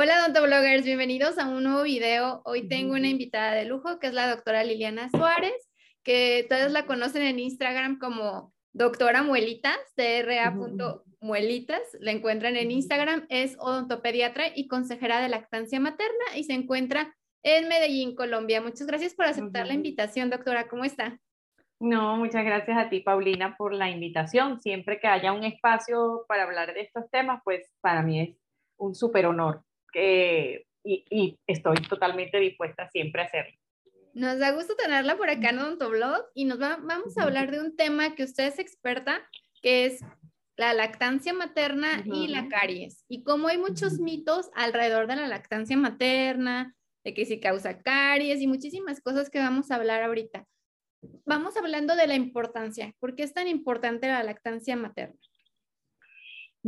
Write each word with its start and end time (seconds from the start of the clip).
Hola 0.00 0.20
odontobloggers, 0.20 0.84
bienvenidos 0.84 1.38
a 1.38 1.48
un 1.48 1.64
nuevo 1.64 1.82
video. 1.82 2.40
Hoy 2.44 2.68
tengo 2.68 2.94
una 2.94 3.08
invitada 3.08 3.50
de 3.50 3.64
lujo 3.64 3.98
que 3.98 4.06
es 4.06 4.14
la 4.14 4.30
doctora 4.30 4.62
Liliana 4.62 5.08
Suárez, 5.08 5.68
que 6.04 6.46
todos 6.48 6.70
la 6.70 6.86
conocen 6.86 7.22
en 7.22 7.40
Instagram 7.40 7.98
como 7.98 8.54
doctora 8.72 9.24
Muelitas, 9.24 9.76
dra.muelitas. 9.96 11.82
La 11.98 12.12
encuentran 12.12 12.54
en 12.54 12.70
Instagram, 12.70 13.26
es 13.28 13.56
odontopediatra 13.58 14.44
y 14.54 14.68
consejera 14.68 15.20
de 15.20 15.30
lactancia 15.30 15.80
materna 15.80 16.36
y 16.36 16.44
se 16.44 16.52
encuentra 16.52 17.16
en 17.42 17.66
Medellín, 17.66 18.14
Colombia. 18.14 18.60
Muchas 18.60 18.86
gracias 18.86 19.14
por 19.14 19.26
aceptar 19.26 19.66
la 19.66 19.74
invitación, 19.74 20.30
doctora. 20.30 20.68
¿Cómo 20.68 20.84
está? 20.84 21.18
No, 21.80 22.16
muchas 22.18 22.44
gracias 22.44 22.78
a 22.78 22.88
ti, 22.88 23.00
Paulina, 23.00 23.56
por 23.56 23.74
la 23.74 23.90
invitación. 23.90 24.60
Siempre 24.60 25.00
que 25.00 25.08
haya 25.08 25.32
un 25.32 25.42
espacio 25.42 26.24
para 26.28 26.44
hablar 26.44 26.72
de 26.72 26.82
estos 26.82 27.10
temas, 27.10 27.40
pues 27.42 27.68
para 27.80 28.02
mí 28.02 28.20
es 28.20 28.36
un 28.76 28.94
súper 28.94 29.26
honor 29.26 29.64
y, 29.94 30.64
y, 30.84 31.38
estoy 31.46 31.76
totalmente 31.88 32.38
dispuesta 32.38 32.88
siempre 32.90 33.22
a 33.22 33.24
hacerlo. 33.26 33.58
Nos 34.14 34.38
da 34.38 34.52
gusto 34.52 34.74
tenerla 34.74 35.16
por 35.16 35.30
acá 35.30 35.50
en 35.50 35.58
Odontoblog 35.58 36.26
y 36.34 36.44
nos 36.44 36.58
vamos 36.58 37.16
a 37.16 37.22
hablar 37.22 37.50
de 37.50 37.60
un 37.60 37.76
tema 37.76 38.14
que 38.14 38.24
usted 38.24 38.46
es 38.46 38.58
experta, 38.58 39.20
que 39.62 39.86
es 39.86 40.00
la 40.56 40.74
lactancia 40.74 41.32
materna 41.32 42.02
y 42.04 42.26
la 42.28 42.48
caries. 42.48 43.04
Y 43.08 43.22
como 43.22 43.48
hay 43.48 43.58
muchos 43.58 44.00
mitos 44.00 44.50
alrededor 44.54 45.06
de 45.06 45.16
la 45.16 45.28
lactancia 45.28 45.76
materna, 45.76 46.74
de 47.04 47.14
que 47.14 47.24
si 47.26 47.38
causa 47.38 47.80
caries 47.80 48.40
y 48.40 48.48
muchísimas 48.48 49.00
cosas 49.00 49.30
que 49.30 49.38
vamos 49.38 49.70
a 49.70 49.76
hablar 49.76 50.02
ahorita. 50.02 50.46
Vamos 51.24 51.56
hablando 51.56 51.94
de 51.94 52.08
la 52.08 52.16
importancia. 52.16 52.92
¿Por 52.98 53.14
qué 53.14 53.22
es 53.22 53.32
tan 53.32 53.46
importante 53.46 54.08
la 54.08 54.22
lactancia 54.24 54.74
materna? 54.74 55.16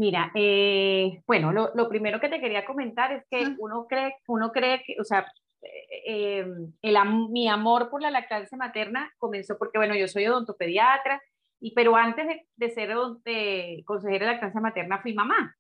Mira, 0.00 0.32
eh, 0.34 1.20
bueno, 1.26 1.52
lo, 1.52 1.88
primero 1.90 2.20
que 2.20 2.30
te 2.30 2.40
quería 2.40 2.64
comentar 2.64 3.12
es 3.12 3.22
que 3.30 3.54
uno 3.58 3.86
cree, 3.86 4.14
uno 4.28 4.50
cree 4.50 4.82
que, 4.82 4.96
o 4.98 5.04
sea, 5.04 5.30
eh, 6.06 6.42
el, 6.80 6.96
mi 7.28 7.48
amor 7.50 7.90
por 7.90 8.00
la 8.00 8.10
lactancia 8.10 8.56
materna 8.56 9.12
comenzó 9.18 9.58
porque, 9.58 9.76
bueno, 9.76 9.94
yo 9.94 10.08
soy 10.08 10.26
odontopediatra, 10.26 11.20
y, 11.60 11.74
pero 11.74 11.96
antes 11.96 12.26
de, 12.56 12.70
ser 12.70 12.96
de 13.26 13.82
consejera 13.84 14.24
de 14.24 14.32
lactancia 14.32 14.62
materna 14.62 15.02
fui 15.02 15.12
mamá. 15.12 15.54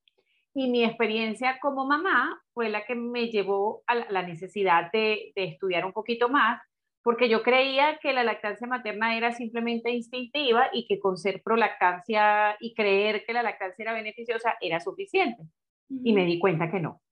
Y 0.54 0.70
mi 0.70 0.84
experiencia 0.84 1.58
como 1.60 1.84
mamá 1.84 2.40
fue 2.54 2.70
la 2.70 2.86
que 2.86 2.94
me 2.94 3.28
llevó 3.28 3.82
a 3.86 3.94
la, 3.94 4.22
necesidad 4.22 4.90
de, 4.90 5.32
de 5.36 5.44
estudiar 5.44 5.84
un 5.84 5.92
poquito 5.92 6.30
más 6.30 6.62
porque 7.10 7.28
yo 7.28 7.42
creía 7.42 7.98
que 8.00 8.12
la 8.12 8.22
lactancia 8.22 8.68
materna 8.68 9.16
era 9.16 9.32
simplemente 9.32 9.90
instintiva 9.90 10.68
y 10.72 10.86
que 10.86 11.00
con 11.00 11.16
ser 11.16 11.42
prolactancia 11.42 12.56
y 12.60 12.72
creer 12.72 13.24
que 13.26 13.32
la 13.32 13.42
lactancia 13.42 13.82
era 13.82 13.92
beneficiosa 13.92 14.54
era 14.60 14.78
suficiente. 14.78 15.42
Y 15.88 16.12
me 16.12 16.24
di 16.24 16.38
cuenta 16.38 16.70
que 16.70 16.78
no. 16.78 17.02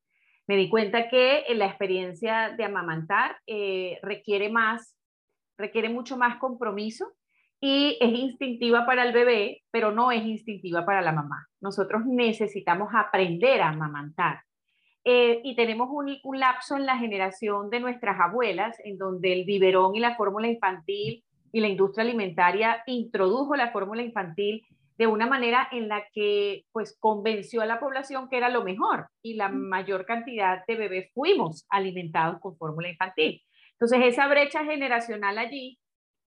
Me 0.47 0.55
di 0.55 0.69
cuenta 0.69 1.09
que 1.09 1.43
la 1.57 1.67
experiencia 1.67 2.55
de 2.57 2.63
amamantar 2.63 3.39
eh, 3.49 3.99
requiere 4.03 4.49
más, 4.51 4.95
requiere 5.59 5.89
mucho 5.89 6.17
más 6.17 6.37
compromiso 6.37 7.15
y 7.61 7.99
es 8.01 8.17
instintiva 8.17 8.87
para 8.87 9.03
el 9.03 9.12
bebé, 9.12 9.65
pero 9.73 9.91
no 9.91 10.12
es 10.12 10.25
instintiva 10.25 10.87
para 10.87 11.03
la 11.03 11.11
mamá. 11.11 11.49
Nosotros 11.61 12.03
necesitamos 12.07 12.91
aprender 12.95 13.62
a 13.62 13.71
amamantar. 13.71 14.43
Eh, 15.11 15.41
y 15.42 15.56
tenemos 15.56 15.89
un, 15.91 16.19
un, 16.23 16.39
lapso 16.39 16.77
en 16.77 16.84
la 16.84 16.98
generación 16.98 17.70
de 17.70 17.81
nuestras 17.81 18.20
abuelas, 18.20 18.77
en 18.84 18.98
donde 18.98 19.33
el 19.33 19.47
biberón 19.47 19.97
y 19.97 20.00
la 20.00 20.17
fórmula 20.17 20.48
infantil 20.48 21.25
y 21.50 21.61
la 21.61 21.69
industria 21.69 22.05
alimentaria 22.05 22.83
introdujo 22.87 23.56
la 23.56 23.70
fórmula 23.70 24.03
infantil 24.03 24.67
de 24.98 25.06
una 25.06 25.27
manera 25.27 25.67
en 25.73 25.89
la 25.89 26.05
que 26.12 26.67
pues 26.73 26.95
convenció 27.00 27.62
a 27.62 27.67
la 27.67 27.81
población 27.81 28.28
que 28.28 28.37
era 28.37 28.50
lo 28.50 28.65
mejor 28.65 29.09
y 29.23 29.33
la 29.33 29.48
mayor 29.48 30.05
cantidad 30.05 30.62
de 30.67 30.77
bebés 30.77 31.11
fuimos 31.15 31.65
alimentados 31.70 32.39
con 32.43 32.59
fórmula 32.59 32.91
infantil. 32.91 33.43
Entonces 33.81 34.12
esa 34.12 34.28
brecha 34.28 34.67
generacional 34.67 35.39
allí 35.39 35.78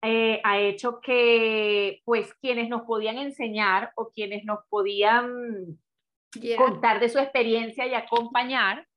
eh, 0.02 0.42
ha 0.44 0.58
hecho 0.58 1.02
que 1.02 2.02
pues 2.04 2.34
quienes 2.42 2.68
nos 2.68 2.82
podían 2.82 3.20
enseñar 3.20 3.92
o 3.94 4.10
quienes 4.10 4.44
nos 4.44 4.62
podían 4.70 5.78
contar 6.58 7.00
de 7.00 7.10
su 7.10 7.20
experiencia 7.20 7.86
y 7.86 7.94
acompañar, 7.94 8.88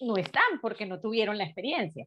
no 0.00 0.16
están 0.16 0.60
porque 0.60 0.86
no 0.86 1.00
tuvieron 1.00 1.38
la 1.38 1.44
experiencia. 1.44 2.06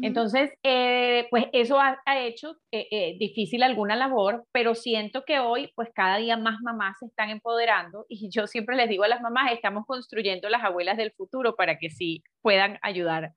Entonces, 0.00 0.50
eh, 0.62 1.26
pues 1.30 1.44
eso 1.52 1.78
ha, 1.78 1.98
hecho 2.20 2.56
eh, 2.72 2.86
eh, 2.90 3.16
difícil 3.18 3.62
alguna 3.62 3.96
labor, 3.96 4.46
pero 4.50 4.74
siento 4.74 5.24
que 5.26 5.38
hoy, 5.40 5.70
pues 5.74 5.90
cada 5.94 6.16
día 6.16 6.38
más 6.38 6.60
mamás 6.62 6.96
se 6.98 7.06
están 7.06 7.28
empoderando 7.28 8.06
y 8.08 8.30
yo 8.30 8.46
siempre 8.46 8.76
les 8.76 8.88
digo 8.88 9.04
a 9.04 9.08
las 9.08 9.20
mamás, 9.20 9.52
estamos 9.52 9.84
construyendo 9.86 10.48
las 10.48 10.64
abuelas 10.64 10.96
del 10.96 11.12
futuro 11.12 11.54
para 11.54 11.76
que 11.76 11.90
sí 11.90 12.22
puedan 12.40 12.78
ayudar 12.80 13.32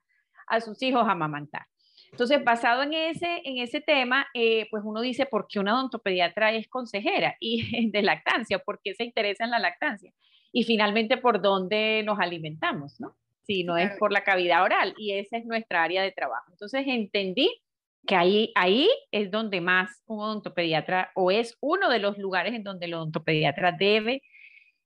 a 0.48 0.62
sus 0.62 0.82
hijos 0.82 1.06
a 1.06 1.12
amamantar. 1.12 1.66
Entonces, 2.14 2.42
basado 2.42 2.84
en 2.84 2.94
ese, 2.94 3.42
en 3.44 3.58
ese 3.58 3.82
tema, 3.82 4.26
pues 4.72 4.84
uno 4.86 5.02
dice, 5.02 5.26
¿por 5.26 5.48
qué 5.50 5.60
una 5.60 5.76
odontopediatra 5.76 6.54
es 6.54 6.70
consejera 6.70 7.36
y 7.42 7.90
de 7.92 8.02
lactancia? 8.02 8.60
¿Por 8.60 8.80
qué 8.82 8.94
se 8.94 9.04
interesa 9.04 9.44
en 9.44 9.52
la 9.52 9.60
lactancia? 9.60 10.14
Y 10.58 10.64
finalmente 10.64 11.18
por 11.18 11.40
dónde 11.40 12.02
nos 12.04 12.18
alimentamos, 12.18 13.00
¿no? 13.00 13.16
Si 13.44 13.64
no 13.64 13.78
es 13.78 13.96
por 14.00 14.12
la 14.12 14.24
cavidad 14.24 14.64
oral 14.64 14.96
y 14.98 15.14
esa 15.14 15.38
es 15.38 15.46
nuestra 15.46 15.84
área 15.84 16.02
de 16.02 16.12
trabajo. 16.12 16.46
Entonces 16.50 16.84
entendí 16.88 17.62
que 18.08 18.16
ahí, 18.16 18.52
ahí 18.56 18.90
es 19.12 19.30
donde 19.30 19.62
más 19.62 20.02
un 20.08 20.20
odontopediatra 20.20 21.12
o 21.14 21.30
es 21.30 21.56
uno 21.62 21.92
de 21.92 22.00
los 22.00 22.18
lugares 22.18 22.56
en 22.56 22.64
donde 22.64 22.88
el 22.88 22.96
odontopediatra 22.96 23.72
debe 23.72 24.24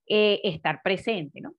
eh, 0.07 0.41
estar 0.43 0.81
presente, 0.83 1.39
¿no? 1.39 1.53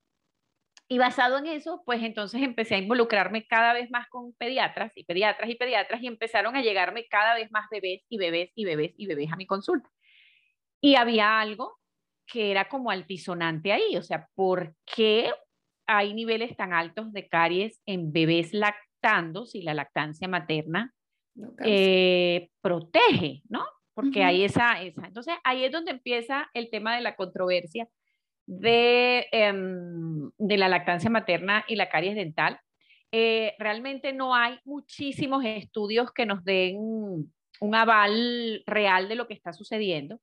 Y 0.88 0.98
basado 0.98 1.38
en 1.38 1.46
eso, 1.46 1.82
pues 1.86 2.02
entonces 2.02 2.42
empecé 2.42 2.74
a 2.74 2.80
involucrarme 2.80 3.46
cada 3.46 3.72
vez 3.72 3.90
más 3.90 4.10
con 4.10 4.34
pediatras 4.34 4.92
y 4.94 5.04
pediatras 5.04 5.48
y 5.48 5.54
pediatras 5.54 6.02
y 6.02 6.06
empezaron 6.06 6.54
a 6.54 6.60
llegarme 6.60 7.06
cada 7.06 7.34
vez 7.34 7.50
más 7.50 7.64
bebés 7.70 8.02
y 8.10 8.18
bebés 8.18 8.50
y 8.56 8.66
bebés 8.66 8.92
y 8.98 9.06
bebés 9.06 9.32
a 9.32 9.36
mi 9.36 9.46
consulta. 9.46 9.88
Y 10.82 10.96
había 10.96 11.40
algo 11.40 11.78
que 12.32 12.50
era 12.50 12.66
como 12.68 12.90
altisonante 12.90 13.72
ahí, 13.72 13.96
o 13.96 14.02
sea, 14.02 14.26
¿por 14.34 14.74
qué 14.86 15.30
hay 15.86 16.14
niveles 16.14 16.56
tan 16.56 16.72
altos 16.72 17.12
de 17.12 17.28
caries 17.28 17.82
en 17.84 18.10
bebés 18.10 18.54
lactando 18.54 19.44
si 19.44 19.62
la 19.62 19.74
lactancia 19.74 20.28
materna 20.28 20.94
eh, 21.62 22.48
protege, 22.62 23.42
¿no? 23.50 23.64
Porque 23.94 24.24
hay 24.24 24.44
esa, 24.44 24.80
esa. 24.80 25.06
Entonces 25.06 25.34
ahí 25.44 25.64
es 25.64 25.72
donde 25.72 25.90
empieza 25.90 26.48
el 26.54 26.70
tema 26.70 26.94
de 26.94 27.02
la 27.02 27.16
controversia 27.16 27.88
de, 28.46 29.26
em, 29.32 30.30
de 30.38 30.56
la 30.56 30.68
lactancia 30.68 31.10
materna 31.10 31.64
y 31.68 31.76
la 31.76 31.90
caries 31.90 32.14
dental. 32.14 32.58
Eh, 33.12 33.54
realmente 33.58 34.14
no 34.14 34.34
hay 34.34 34.58
muchísimos 34.64 35.44
estudios 35.44 36.10
que 36.12 36.24
nos 36.24 36.42
den 36.44 36.78
un 37.60 37.74
aval 37.74 38.62
real 38.66 39.08
de 39.08 39.16
lo 39.16 39.28
que 39.28 39.34
está 39.34 39.52
sucediendo, 39.52 40.18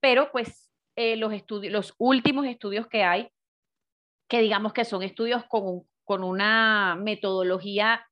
pero 0.00 0.30
pues 0.30 0.66
eh, 0.96 1.16
los, 1.16 1.32
estudios, 1.32 1.72
los 1.72 1.94
últimos 1.98 2.46
estudios 2.46 2.86
que 2.88 3.04
hay, 3.04 3.28
que 4.28 4.40
digamos 4.40 4.72
que 4.72 4.84
son 4.84 5.02
estudios 5.02 5.44
con, 5.44 5.82
con 6.04 6.24
una 6.24 6.96
metodología 7.00 8.04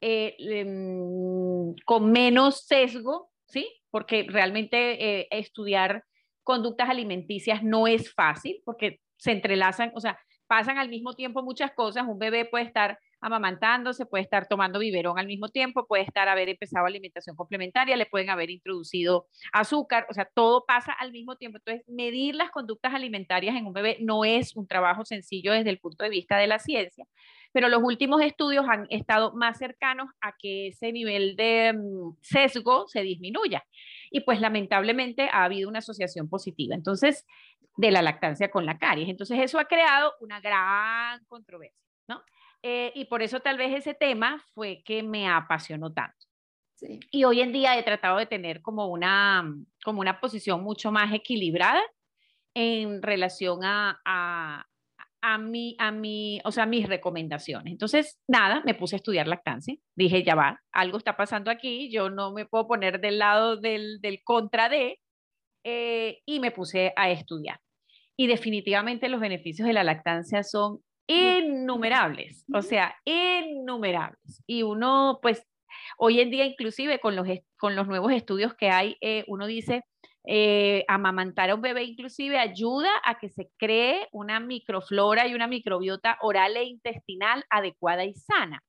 eh, 0.00 0.36
em, 0.38 1.74
con 1.84 2.12
menos 2.12 2.66
sesgo, 2.66 3.30
¿sí? 3.46 3.68
Porque 3.90 4.26
realmente 4.28 5.20
eh, 5.20 5.28
estudiar 5.30 6.04
conductas 6.44 6.88
alimenticias 6.88 7.62
no 7.62 7.86
es 7.86 8.12
fácil 8.12 8.62
porque 8.64 9.00
se 9.16 9.32
entrelazan, 9.32 9.90
o 9.94 10.00
sea, 10.00 10.18
pasan 10.46 10.78
al 10.78 10.88
mismo 10.88 11.14
tiempo 11.14 11.42
muchas 11.42 11.72
cosas. 11.72 12.06
Un 12.06 12.18
bebé 12.18 12.44
puede 12.44 12.64
estar 12.64 12.98
amamantándose, 13.20 14.06
puede 14.06 14.24
estar 14.24 14.46
tomando 14.48 14.78
biberón 14.78 15.18
al 15.18 15.26
mismo 15.26 15.48
tiempo, 15.48 15.86
puede 15.86 16.04
estar 16.04 16.28
haber 16.28 16.48
empezado 16.48 16.86
alimentación 16.86 17.36
complementaria, 17.36 17.96
le 17.96 18.06
pueden 18.06 18.30
haber 18.30 18.50
introducido 18.50 19.26
azúcar, 19.52 20.06
o 20.10 20.14
sea, 20.14 20.28
todo 20.34 20.64
pasa 20.66 20.92
al 20.92 21.12
mismo 21.12 21.36
tiempo. 21.36 21.58
Entonces, 21.58 21.84
medir 21.88 22.34
las 22.34 22.50
conductas 22.50 22.94
alimentarias 22.94 23.56
en 23.56 23.66
un 23.66 23.72
bebé 23.72 23.98
no 24.00 24.24
es 24.24 24.56
un 24.56 24.66
trabajo 24.66 25.04
sencillo 25.04 25.52
desde 25.52 25.70
el 25.70 25.78
punto 25.78 26.04
de 26.04 26.10
vista 26.10 26.36
de 26.36 26.46
la 26.46 26.58
ciencia, 26.58 27.06
pero 27.52 27.68
los 27.68 27.82
últimos 27.82 28.22
estudios 28.22 28.66
han 28.68 28.86
estado 28.90 29.34
más 29.34 29.58
cercanos 29.58 30.10
a 30.20 30.34
que 30.38 30.68
ese 30.68 30.92
nivel 30.92 31.34
de 31.36 31.72
mm, 31.72 32.18
sesgo 32.20 32.86
se 32.88 33.02
disminuya. 33.02 33.64
Y 34.10 34.20
pues 34.20 34.40
lamentablemente 34.40 35.28
ha 35.32 35.44
habido 35.44 35.68
una 35.68 35.80
asociación 35.80 36.28
positiva. 36.28 36.74
Entonces, 36.74 37.26
de 37.78 37.92
la 37.92 38.02
lactancia 38.02 38.50
con 38.50 38.66
la 38.66 38.78
caries. 38.78 39.08
Entonces, 39.08 39.38
eso 39.40 39.58
ha 39.58 39.66
creado 39.66 40.12
una 40.20 40.40
gran 40.40 41.24
controversia, 41.26 41.78
¿no? 42.08 42.22
Eh, 42.62 42.92
y 42.94 43.04
por 43.04 43.22
eso 43.22 43.40
tal 43.40 43.56
vez 43.56 43.74
ese 43.74 43.94
tema 43.94 44.42
fue 44.54 44.82
que 44.84 45.02
me 45.02 45.28
apasionó 45.28 45.92
tanto. 45.92 46.26
Y 47.10 47.24
hoy 47.24 47.40
en 47.40 47.52
día 47.52 47.76
he 47.76 47.82
tratado 47.82 48.18
de 48.18 48.26
tener 48.26 48.62
como 48.62 48.86
una, 48.86 49.52
como 49.84 50.00
una 50.00 50.20
posición 50.20 50.62
mucho 50.62 50.92
más 50.92 51.12
equilibrada 51.12 51.82
en 52.54 53.02
relación 53.02 53.64
a, 53.64 54.00
a, 54.04 54.64
a, 55.20 55.38
mi, 55.38 55.76
a 55.78 55.90
mi, 55.90 56.40
o 56.44 56.52
sea, 56.52 56.66
mis 56.66 56.88
recomendaciones. 56.88 57.72
Entonces, 57.72 58.20
nada, 58.28 58.62
me 58.64 58.74
puse 58.74 58.94
a 58.94 58.98
estudiar 58.98 59.26
lactancia. 59.26 59.76
Dije, 59.96 60.22
ya 60.22 60.34
va, 60.34 60.60
algo 60.72 60.98
está 60.98 61.16
pasando 61.16 61.50
aquí, 61.50 61.90
yo 61.90 62.10
no 62.10 62.32
me 62.32 62.46
puedo 62.46 62.68
poner 62.68 63.00
del 63.00 63.18
lado 63.18 63.56
del, 63.56 64.00
del 64.00 64.22
contra 64.22 64.68
de, 64.68 65.00
eh, 65.64 66.20
y 66.24 66.40
me 66.40 66.52
puse 66.52 66.92
a 66.96 67.10
estudiar. 67.10 67.60
Y 68.16 68.26
definitivamente 68.26 69.08
los 69.08 69.20
beneficios 69.20 69.66
de 69.66 69.74
la 69.74 69.84
lactancia 69.84 70.42
son 70.42 70.80
innumerables, 71.08 72.44
o 72.52 72.62
sea, 72.62 72.94
innumerables. 73.04 74.42
Y 74.46 74.62
uno, 74.62 75.18
pues, 75.22 75.42
hoy 75.98 76.20
en 76.20 76.30
día 76.30 76.44
inclusive 76.44 77.00
con 77.00 77.16
los, 77.16 77.26
con 77.58 77.74
los 77.74 77.88
nuevos 77.88 78.12
estudios 78.12 78.54
que 78.54 78.70
hay, 78.70 78.96
eh, 79.00 79.24
uno 79.26 79.46
dice, 79.46 79.84
eh, 80.30 80.84
amamantar 80.88 81.48
a 81.50 81.54
un 81.54 81.62
bebé 81.62 81.84
inclusive 81.84 82.38
ayuda 82.38 82.90
a 83.04 83.18
que 83.18 83.30
se 83.30 83.50
cree 83.56 84.08
una 84.12 84.40
microflora 84.40 85.26
y 85.26 85.34
una 85.34 85.46
microbiota 85.46 86.18
oral 86.20 86.56
e 86.56 86.64
intestinal 86.64 87.44
adecuada 87.48 88.04
y 88.04 88.14
sana. 88.14 88.62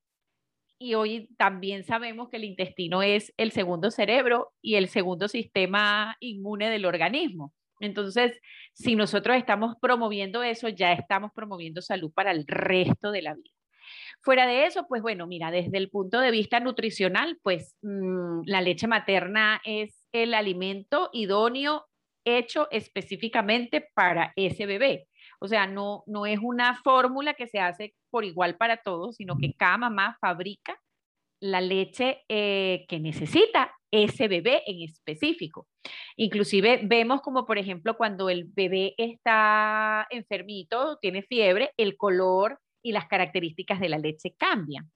Y 0.78 0.94
hoy 0.94 1.28
también 1.36 1.84
sabemos 1.84 2.30
que 2.30 2.38
el 2.38 2.44
intestino 2.44 3.02
es 3.02 3.34
el 3.36 3.52
segundo 3.52 3.90
cerebro 3.90 4.52
y 4.62 4.76
el 4.76 4.88
segundo 4.88 5.28
sistema 5.28 6.16
inmune 6.20 6.70
del 6.70 6.86
organismo. 6.86 7.52
Entonces, 7.80 8.38
si 8.72 8.94
nosotros 8.94 9.36
estamos 9.36 9.76
promoviendo 9.80 10.42
eso, 10.42 10.68
ya 10.68 10.92
estamos 10.92 11.32
promoviendo 11.34 11.82
salud 11.82 12.12
para 12.12 12.30
el 12.30 12.46
resto 12.46 13.10
de 13.10 13.22
la 13.22 13.34
vida. 13.34 13.50
Fuera 14.22 14.46
de 14.46 14.66
eso, 14.66 14.86
pues 14.86 15.02
bueno, 15.02 15.26
mira, 15.26 15.50
desde 15.50 15.78
el 15.78 15.90
punto 15.90 16.20
de 16.20 16.30
vista 16.30 16.60
nutricional, 16.60 17.38
pues 17.42 17.74
mm, 17.82 18.42
la 18.44 18.60
leche 18.60 18.86
materna 18.86 19.60
es 19.64 20.04
el 20.12 20.34
alimento 20.34 21.08
idóneo 21.12 21.86
hecho 22.24 22.68
específicamente 22.70 23.88
para 23.94 24.32
ese 24.36 24.66
bebé. 24.66 25.08
O 25.40 25.48
sea, 25.48 25.66
no, 25.66 26.04
no 26.06 26.26
es 26.26 26.38
una 26.42 26.74
fórmula 26.82 27.32
que 27.34 27.46
se 27.46 27.60
hace 27.60 27.94
por 28.10 28.24
igual 28.24 28.56
para 28.56 28.76
todos, 28.76 29.16
sino 29.16 29.38
que 29.38 29.54
cada 29.54 29.78
mamá 29.78 30.18
fabrica 30.20 30.78
la 31.40 31.62
leche 31.62 32.22
eh, 32.28 32.84
que 32.88 33.00
necesita 33.00 33.74
ese 33.90 34.28
bebé 34.28 34.62
en 34.66 34.82
específico. 34.82 35.66
Inclusive 36.16 36.80
vemos 36.84 37.20
como, 37.22 37.46
por 37.46 37.58
ejemplo, 37.58 37.96
cuando 37.96 38.28
el 38.28 38.44
bebé 38.44 38.94
está 38.96 40.06
enfermito, 40.10 40.98
tiene 41.00 41.22
fiebre, 41.22 41.72
el 41.76 41.96
color 41.96 42.58
y 42.82 42.92
las 42.92 43.06
características 43.06 43.80
de 43.80 43.88
la 43.88 43.98
leche 43.98 44.34
cambian. 44.38 44.90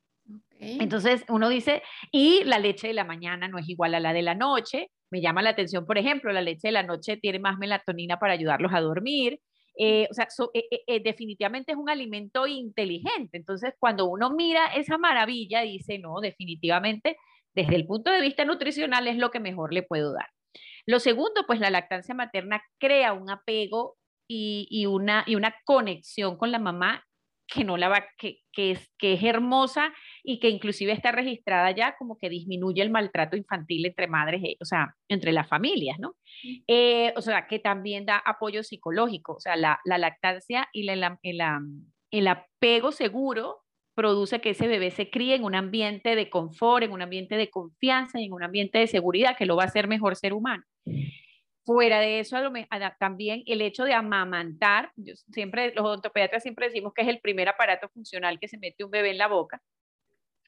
Entonces 0.59 1.25
uno 1.29 1.49
dice, 1.49 1.83
y 2.11 2.45
la 2.45 2.59
leche 2.59 2.89
de 2.89 2.95
la 2.95 3.05
mañana 3.05 3.49
no 3.49 3.59
es 3.59 3.69
igual 3.69 3.95
a 3.95 4.01
la 4.01 4.13
de 4.13 4.23
la 4.23 4.35
noche. 4.35 4.91
Me 5.11 5.21
llama 5.21 5.43
la 5.43 5.51
atención, 5.51 5.85
por 5.85 5.99
ejemplo, 5.99 6.33
la 6.33 6.41
leche 6.41 6.69
de 6.69 6.73
la 6.73 6.83
noche 6.83 7.19
tiene 7.19 7.39
más 7.39 7.59
melatonina 7.59 8.19
para 8.19 8.33
ayudarlos 8.33 8.73
a 8.73 8.81
dormir. 8.81 9.41
Eh, 9.77 10.07
o 10.11 10.15
sea, 10.15 10.29
eh, 10.55 10.85
eh, 10.87 11.03
definitivamente 11.03 11.73
es 11.73 11.79
un 11.79 11.91
alimento 11.91 12.47
inteligente. 12.47 13.37
Entonces, 13.37 13.75
cuando 13.79 14.07
uno 14.07 14.31
mira 14.31 14.67
esa 14.75 14.99
maravilla, 14.99 15.63
dice, 15.63 15.99
no, 15.99 16.21
definitivamente, 16.21 17.17
desde 17.55 17.77
el 17.77 17.87
punto 17.87 18.11
de 18.11 18.21
vista 18.21 18.45
nutricional 18.45 19.07
es 19.09 19.17
lo 19.17 19.31
que 19.31 19.41
mejor 19.41 19.73
le 19.73 19.83
puedo 19.83 20.13
dar. 20.13 20.29
Lo 20.87 21.01
segundo, 21.01 21.45
pues 21.47 21.61
la 21.61 21.71
lactancia 21.71 22.15
materna 22.15 22.63
crea 22.79 23.13
un 23.13 23.31
apego 23.31 23.97
y, 24.29 24.87
una, 24.87 25.25
y 25.27 25.35
una 25.35 25.55
conexión 25.65 26.37
con 26.37 26.51
la 26.51 26.59
mamá 26.59 27.05
que 27.47 27.63
no 27.63 27.77
la 27.77 27.89
va, 27.89 28.07
que, 28.17 28.39
que, 28.53 28.71
es, 28.71 28.91
que 28.99 29.15
es 29.15 29.23
hermosa 29.23 29.93
y 30.23 30.41
que 30.41 30.49
inclusive 30.49 30.93
está 30.93 31.13
registrada 31.13 31.71
ya 31.73 31.95
como 31.99 32.19
que 32.19 32.31
disminuye 32.31 32.83
el 32.83 32.91
maltrato 32.91 33.37
infantil 33.37 33.85
entre 33.85 34.07
madres, 34.07 34.43
o 34.61 34.65
sea, 34.65 34.95
entre 35.09 35.31
las 35.33 35.47
familias, 35.47 35.99
¿no? 35.99 36.17
Eh, 36.67 37.13
o 37.17 37.21
sea, 37.21 37.47
que 37.47 37.59
también 37.59 38.07
da 38.07 38.17
apoyo 38.17 38.63
psicológico, 38.63 39.35
o 39.35 39.41
sea, 39.41 39.57
la, 39.57 39.79
la 39.85 39.99
lactancia 39.99 40.69
y 40.73 40.85
la, 40.85 41.19
el 42.11 42.29
apego 42.29 42.93
seguro 42.93 43.64
produce 43.95 44.41
que 44.41 44.51
ese 44.51 44.67
bebé 44.67 44.91
se 44.91 45.11
críe 45.11 45.35
en 45.35 45.45
un 45.45 45.55
ambiente 45.55 46.17
de 46.17 46.29
confort, 46.29 46.85
en 46.85 46.93
un 46.93 47.03
ambiente 47.03 47.37
de 47.37 47.51
confianza 47.51 48.21
y 48.21 48.27
en 48.27 48.33
un 48.33 48.43
ambiente 48.43 48.79
de 48.79 48.87
seguridad 48.87 49.37
que 49.37 49.47
lo 49.47 49.57
va 49.57 49.65
a 49.65 49.67
hacer 49.67 49.89
mejor 49.89 50.17
ser 50.17 50.33
humano. 50.33 50.65
Fuera 51.65 52.01
de 52.01 52.21
eso, 52.21 52.37
también 52.99 53.43
el 53.47 53.63
hecho 53.63 53.85
de 53.85 53.95
amamantar, 53.95 54.93
siempre, 55.33 55.73
los 55.75 55.85
odontopediatras 55.85 56.43
siempre 56.43 56.67
decimos 56.67 56.93
que 56.93 57.03
es 57.03 57.09
el 57.09 57.21
primer 57.21 57.49
aparato 57.49 57.89
funcional 57.89 58.39
que 58.39 58.49
se 58.49 58.59
mete 58.59 58.85
un 58.85 58.91
bebé 58.91 59.13
en 59.13 59.19
la 59.19 59.29
boca, 59.29 59.63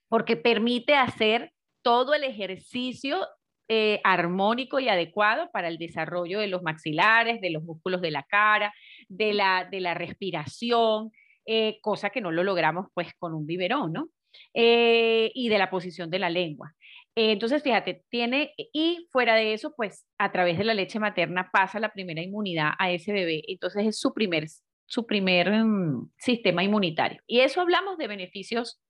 porque 0.08 0.36
permite 0.36 0.94
hacer 0.94 1.52
todo 1.80 2.12
el 2.12 2.24
ejercicio 2.24 3.26
eh, 3.68 4.00
armónico 4.04 4.78
y 4.78 4.88
adecuado 4.88 5.50
para 5.52 5.68
el 5.68 5.78
desarrollo 5.78 6.38
de 6.38 6.48
los 6.48 6.62
maxilares, 6.62 7.40
de 7.40 7.50
los 7.50 7.64
músculos 7.64 8.00
de 8.00 8.10
la 8.10 8.22
cara, 8.24 8.74
de 9.08 9.32
la, 9.32 9.66
de 9.70 9.80
la 9.80 9.94
respiración, 9.94 11.10
eh, 11.46 11.78
cosa 11.82 12.10
que 12.10 12.20
no 12.20 12.30
lo 12.32 12.44
logramos 12.44 12.86
pues 12.94 13.08
con 13.18 13.34
un 13.34 13.46
biberón, 13.46 13.92
¿no? 13.92 14.08
Eh, 14.54 15.30
y 15.34 15.48
de 15.48 15.58
la 15.58 15.70
posición 15.70 16.10
de 16.10 16.18
la 16.18 16.30
lengua. 16.30 16.74
entonces, 17.14 17.62
fíjate, 17.62 18.04
tiene, 18.10 18.52
y 18.56 19.08
fuera 19.10 19.34
de 19.34 19.54
eso, 19.54 19.72
pues 19.76 20.06
a 20.18 20.32
través 20.32 20.58
de 20.58 20.64
la 20.64 20.74
leche 20.74 20.98
materna 20.98 21.50
pasa 21.52 21.80
la 21.80 21.92
primera 21.92 22.22
inmunidad 22.22 22.72
a 22.78 22.90
ese 22.90 23.12
bebé. 23.12 23.42
Entonces 23.48 23.86
es 23.86 23.98
su 23.98 24.12
primer, 24.12 24.46
su 24.86 25.06
primer 25.06 25.50
mm, 25.50 26.10
sistema 26.18 26.62
inmunitario. 26.62 27.20
Y 27.26 27.40
eso 27.40 27.60
hablamos 27.62 27.96
de 27.98 28.08
beneficios 28.08 28.80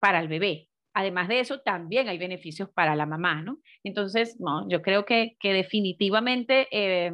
para 0.00 0.20
el 0.20 0.28
bebé. 0.28 0.68
Además 0.94 1.28
de 1.28 1.40
eso, 1.40 1.60
también 1.60 2.08
hay 2.08 2.18
beneficios 2.18 2.70
para 2.70 2.96
la 2.96 3.06
mamá, 3.06 3.42
¿no? 3.42 3.58
Entonces, 3.84 4.36
no, 4.40 4.68
yo 4.68 4.82
creo 4.82 5.04
que, 5.04 5.36
que 5.38 5.52
definitivamente 5.52 6.66
eh, 6.72 7.12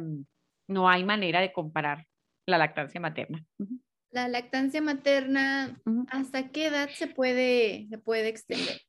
no 0.67 0.89
hay 0.89 1.03
manera 1.03 1.41
de 1.41 1.53
comparar 1.53 2.05
la 2.47 2.57
lactancia 2.57 2.99
materna. 2.99 3.45
La 4.15 4.29
lactancia 4.29 4.81
materna, 4.81 5.77
¿hasta 6.07 6.47
qué 6.47 6.67
edad 6.67 6.87
se 6.87 7.07
puede, 7.07 7.85
se 7.89 7.97
puede 7.97 8.29
extender? 8.29 8.79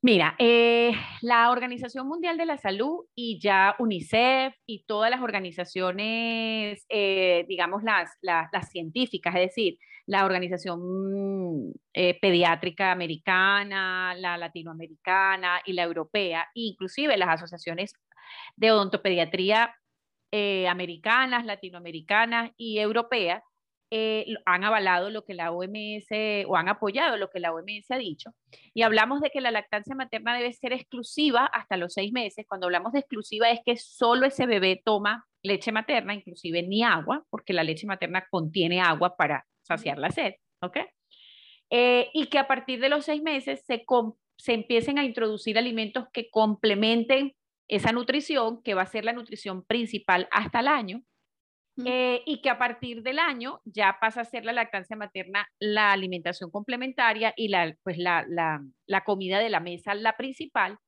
Mira, 0.00 0.34
eh, 0.38 0.92
la 1.20 1.50
Organización 1.50 2.08
Mundial 2.08 2.38
de 2.38 2.46
la 2.46 2.56
Salud 2.56 3.04
y 3.14 3.38
ya 3.38 3.76
UNICEF 3.78 4.54
y 4.64 4.86
todas 4.86 5.10
las 5.10 5.20
organizaciones, 5.20 6.86
eh, 6.88 7.44
digamos, 7.46 7.82
las, 7.82 8.10
las, 8.22 8.70
científicas, 8.70 9.34
es 9.34 9.48
decir, 9.48 9.76
la 10.06 10.24
Organización 10.24 11.74
eh, 11.92 12.18
Pediátrica 12.18 12.92
Americana, 12.92 14.14
la 14.14 14.38
Latinoamericana 14.38 15.60
y 15.66 15.74
la 15.74 15.82
Europea, 15.82 16.48
inclusive 16.54 17.18
las 17.18 17.28
asociaciones 17.28 17.92
de 18.56 18.72
odontopediatría 18.72 19.74
americanas, 20.68 21.46
latinoamericanas 21.46 22.50
y 22.58 22.78
europeas, 22.78 23.42
eh, 23.90 24.34
han 24.44 24.64
avalado 24.64 25.10
lo 25.10 25.24
que 25.24 25.34
la 25.34 25.52
OMS 25.52 26.08
o 26.46 26.56
han 26.56 26.68
apoyado 26.68 27.16
lo 27.16 27.30
que 27.30 27.40
la 27.40 27.52
OMS 27.52 27.90
ha 27.90 27.98
dicho. 27.98 28.30
Y 28.74 28.82
hablamos 28.82 29.20
de 29.20 29.30
que 29.30 29.40
la 29.40 29.50
lactancia 29.50 29.94
materna 29.94 30.36
debe 30.36 30.52
ser 30.52 30.72
exclusiva 30.72 31.46
hasta 31.46 31.76
los 31.76 31.94
seis 31.94 32.12
meses. 32.12 32.46
Cuando 32.48 32.66
hablamos 32.66 32.92
de 32.92 33.00
exclusiva 33.00 33.50
es 33.50 33.60
que 33.64 33.76
solo 33.76 34.26
ese 34.26 34.46
bebé 34.46 34.80
toma 34.84 35.24
leche 35.42 35.70
materna, 35.72 36.14
inclusive 36.14 36.62
ni 36.62 36.82
agua, 36.82 37.24
porque 37.30 37.52
la 37.52 37.62
leche 37.62 37.86
materna 37.86 38.26
contiene 38.28 38.80
agua 38.80 39.16
para 39.16 39.46
saciar 39.62 39.98
la 39.98 40.10
sed. 40.10 40.34
¿Ok? 40.60 40.78
Eh, 41.70 42.10
y 42.12 42.26
que 42.26 42.38
a 42.38 42.46
partir 42.46 42.80
de 42.80 42.88
los 42.88 43.04
seis 43.04 43.22
meses 43.22 43.64
se, 43.66 43.84
se 44.36 44.52
empiecen 44.52 44.98
a 44.98 45.04
introducir 45.04 45.58
alimentos 45.58 46.06
que 46.12 46.30
complementen 46.30 47.34
esa 47.68 47.92
nutrición, 47.92 48.62
que 48.62 48.74
va 48.74 48.82
a 48.82 48.86
ser 48.86 49.04
la 49.04 49.12
nutrición 49.12 49.64
principal 49.64 50.28
hasta 50.30 50.60
el 50.60 50.68
año, 50.68 51.02
eh, 51.84 52.22
y 52.24 52.40
que 52.40 52.48
a 52.48 52.58
partir 52.58 53.02
del 53.02 53.18
año 53.18 53.60
ya 53.64 53.98
pasa 54.00 54.22
a 54.22 54.24
ser 54.24 54.44
la 54.44 54.52
lactancia 54.52 54.96
materna 54.96 55.46
la 55.60 55.92
alimentación 55.92 56.50
complementaria 56.50 57.34
y 57.36 57.48
la, 57.48 57.76
pues 57.82 57.98
la, 57.98 58.24
la, 58.28 58.62
la 58.86 59.04
comida 59.04 59.38
de 59.38 59.50
la 59.50 59.60
mesa 59.60 59.94
la 59.94 60.16
principal 60.16 60.78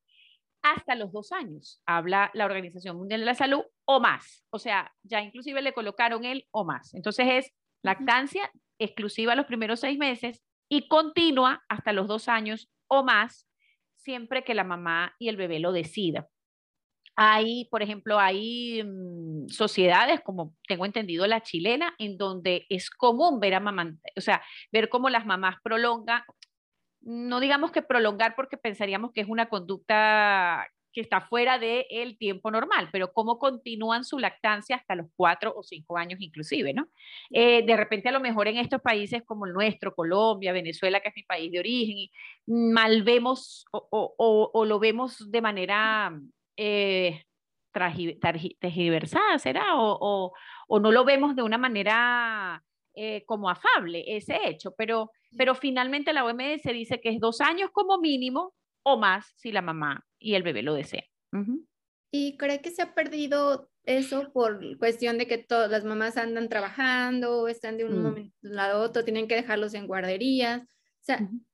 hasta 0.61 0.95
los 0.95 1.11
dos 1.11 1.31
años, 1.31 1.81
habla 1.85 2.31
la 2.33 2.45
Organización 2.45 2.97
Mundial 2.97 3.21
de 3.21 3.25
la 3.25 3.35
Salud, 3.35 3.61
o 3.85 3.99
más. 3.99 4.43
O 4.49 4.59
sea, 4.59 4.93
ya 5.03 5.21
inclusive 5.21 5.61
le 5.61 5.73
colocaron 5.73 6.25
el 6.25 6.47
o 6.51 6.65
más. 6.65 6.93
Entonces 6.93 7.27
es 7.29 7.53
lactancia 7.81 8.51
exclusiva 8.77 9.35
los 9.35 9.45
primeros 9.45 9.79
seis 9.79 9.97
meses 9.97 10.43
y 10.69 10.87
continua 10.87 11.63
hasta 11.69 11.93
los 11.93 12.07
dos 12.07 12.27
años 12.27 12.69
o 12.87 13.03
más, 13.03 13.47
siempre 13.95 14.43
que 14.43 14.53
la 14.53 14.63
mamá 14.63 15.15
y 15.19 15.29
el 15.29 15.37
bebé 15.37 15.59
lo 15.59 15.71
decidan. 15.71 16.25
Hay, 17.21 17.67
por 17.69 17.83
ejemplo, 17.83 18.17
hay 18.17 18.81
mm, 18.81 19.49
sociedades, 19.49 20.21
como 20.21 20.55
tengo 20.69 20.85
entendido 20.85 21.27
la 21.27 21.41
chilena, 21.41 21.93
en 21.97 22.17
donde 22.17 22.65
es 22.69 22.89
común 22.89 23.41
ver 23.41 23.55
a 23.55 23.59
mamá, 23.59 23.93
o 24.15 24.21
sea, 24.21 24.41
ver 24.71 24.87
cómo 24.87 25.09
las 25.09 25.25
mamás 25.25 25.57
prolongan, 25.61 26.23
no 27.01 27.41
digamos 27.41 27.73
que 27.73 27.81
prolongar 27.81 28.35
porque 28.37 28.55
pensaríamos 28.55 29.11
que 29.11 29.19
es 29.19 29.27
una 29.27 29.49
conducta 29.49 30.65
que 30.93 31.01
está 31.01 31.19
fuera 31.19 31.59
del 31.59 32.17
tiempo 32.17 32.51
normal, 32.51 32.87
pero 32.89 33.11
cómo 33.11 33.37
continúan 33.37 34.05
su 34.05 34.17
lactancia 34.17 34.77
hasta 34.77 34.95
los 34.95 35.07
cuatro 35.17 35.53
o 35.53 35.61
cinco 35.61 35.97
años 35.97 36.21
inclusive, 36.21 36.73
¿no? 36.73 36.87
Eh, 37.31 37.65
de 37.65 37.75
repente 37.75 38.07
a 38.07 38.13
lo 38.13 38.21
mejor 38.21 38.47
en 38.47 38.57
estos 38.57 38.81
países 38.81 39.23
como 39.25 39.45
el 39.45 39.51
nuestro, 39.51 39.93
Colombia, 39.93 40.53
Venezuela, 40.53 41.01
que 41.01 41.09
es 41.09 41.15
mi 41.17 41.23
país 41.23 41.51
de 41.51 41.59
origen, 41.59 41.97
mal 42.47 43.03
vemos 43.03 43.65
o, 43.71 44.49
o 44.53 44.65
lo 44.65 44.79
vemos 44.79 45.29
de 45.29 45.41
manera 45.41 46.17
eh, 46.61 47.23
tergiversada, 48.59 49.39
¿será? 49.39 49.75
O, 49.75 50.33
no 50.69 50.91
lo 50.91 51.05
vemos 51.05 51.35
de 51.35 51.43
una 51.43 51.57
manera 51.57 52.61
eh, 52.93 53.23
como 53.25 53.49
afable 53.49 54.03
ese 54.07 54.37
hecho, 54.45 54.73
pero, 54.77 55.11
pero 55.37 55.55
finalmente 55.55 56.11
la 56.11 56.25
OMS 56.25 56.63
dice 56.63 56.99
que 56.99 57.09
es 57.09 57.19
dos 57.19 57.39
años 57.39 57.69
como 57.71 57.97
mínimo 57.99 58.53
o 58.83 58.97
más 58.97 59.33
si 59.37 59.53
la 59.53 59.61
mamá 59.61 60.05
y 60.19 60.35
el 60.35 60.43
bebé 60.43 60.61
lo 60.61 60.73
desean. 60.73 61.05
¿Y 62.11 62.35
cree 62.37 62.61
que 62.61 62.71
se 62.71 62.81
ha 62.81 62.93
perdido 62.93 63.69
eso 63.85 64.31
por 64.33 64.77
cuestión 64.77 65.17
de 65.17 65.27
que 65.27 65.37
todas 65.37 65.71
las 65.71 65.85
mamás 65.85 66.17
andan 66.17 66.49
trabajando, 66.49 67.47
están 67.47 67.77
de 67.77 67.85
un 67.85 67.99
mm. 67.99 68.03
momento 68.03 68.59
a 68.59 68.77
otro, 68.79 69.05
tienen 69.05 69.27
que 69.27 69.35
dejarlos 69.35 69.73
en 69.75 69.87
guarderías. 69.87 70.63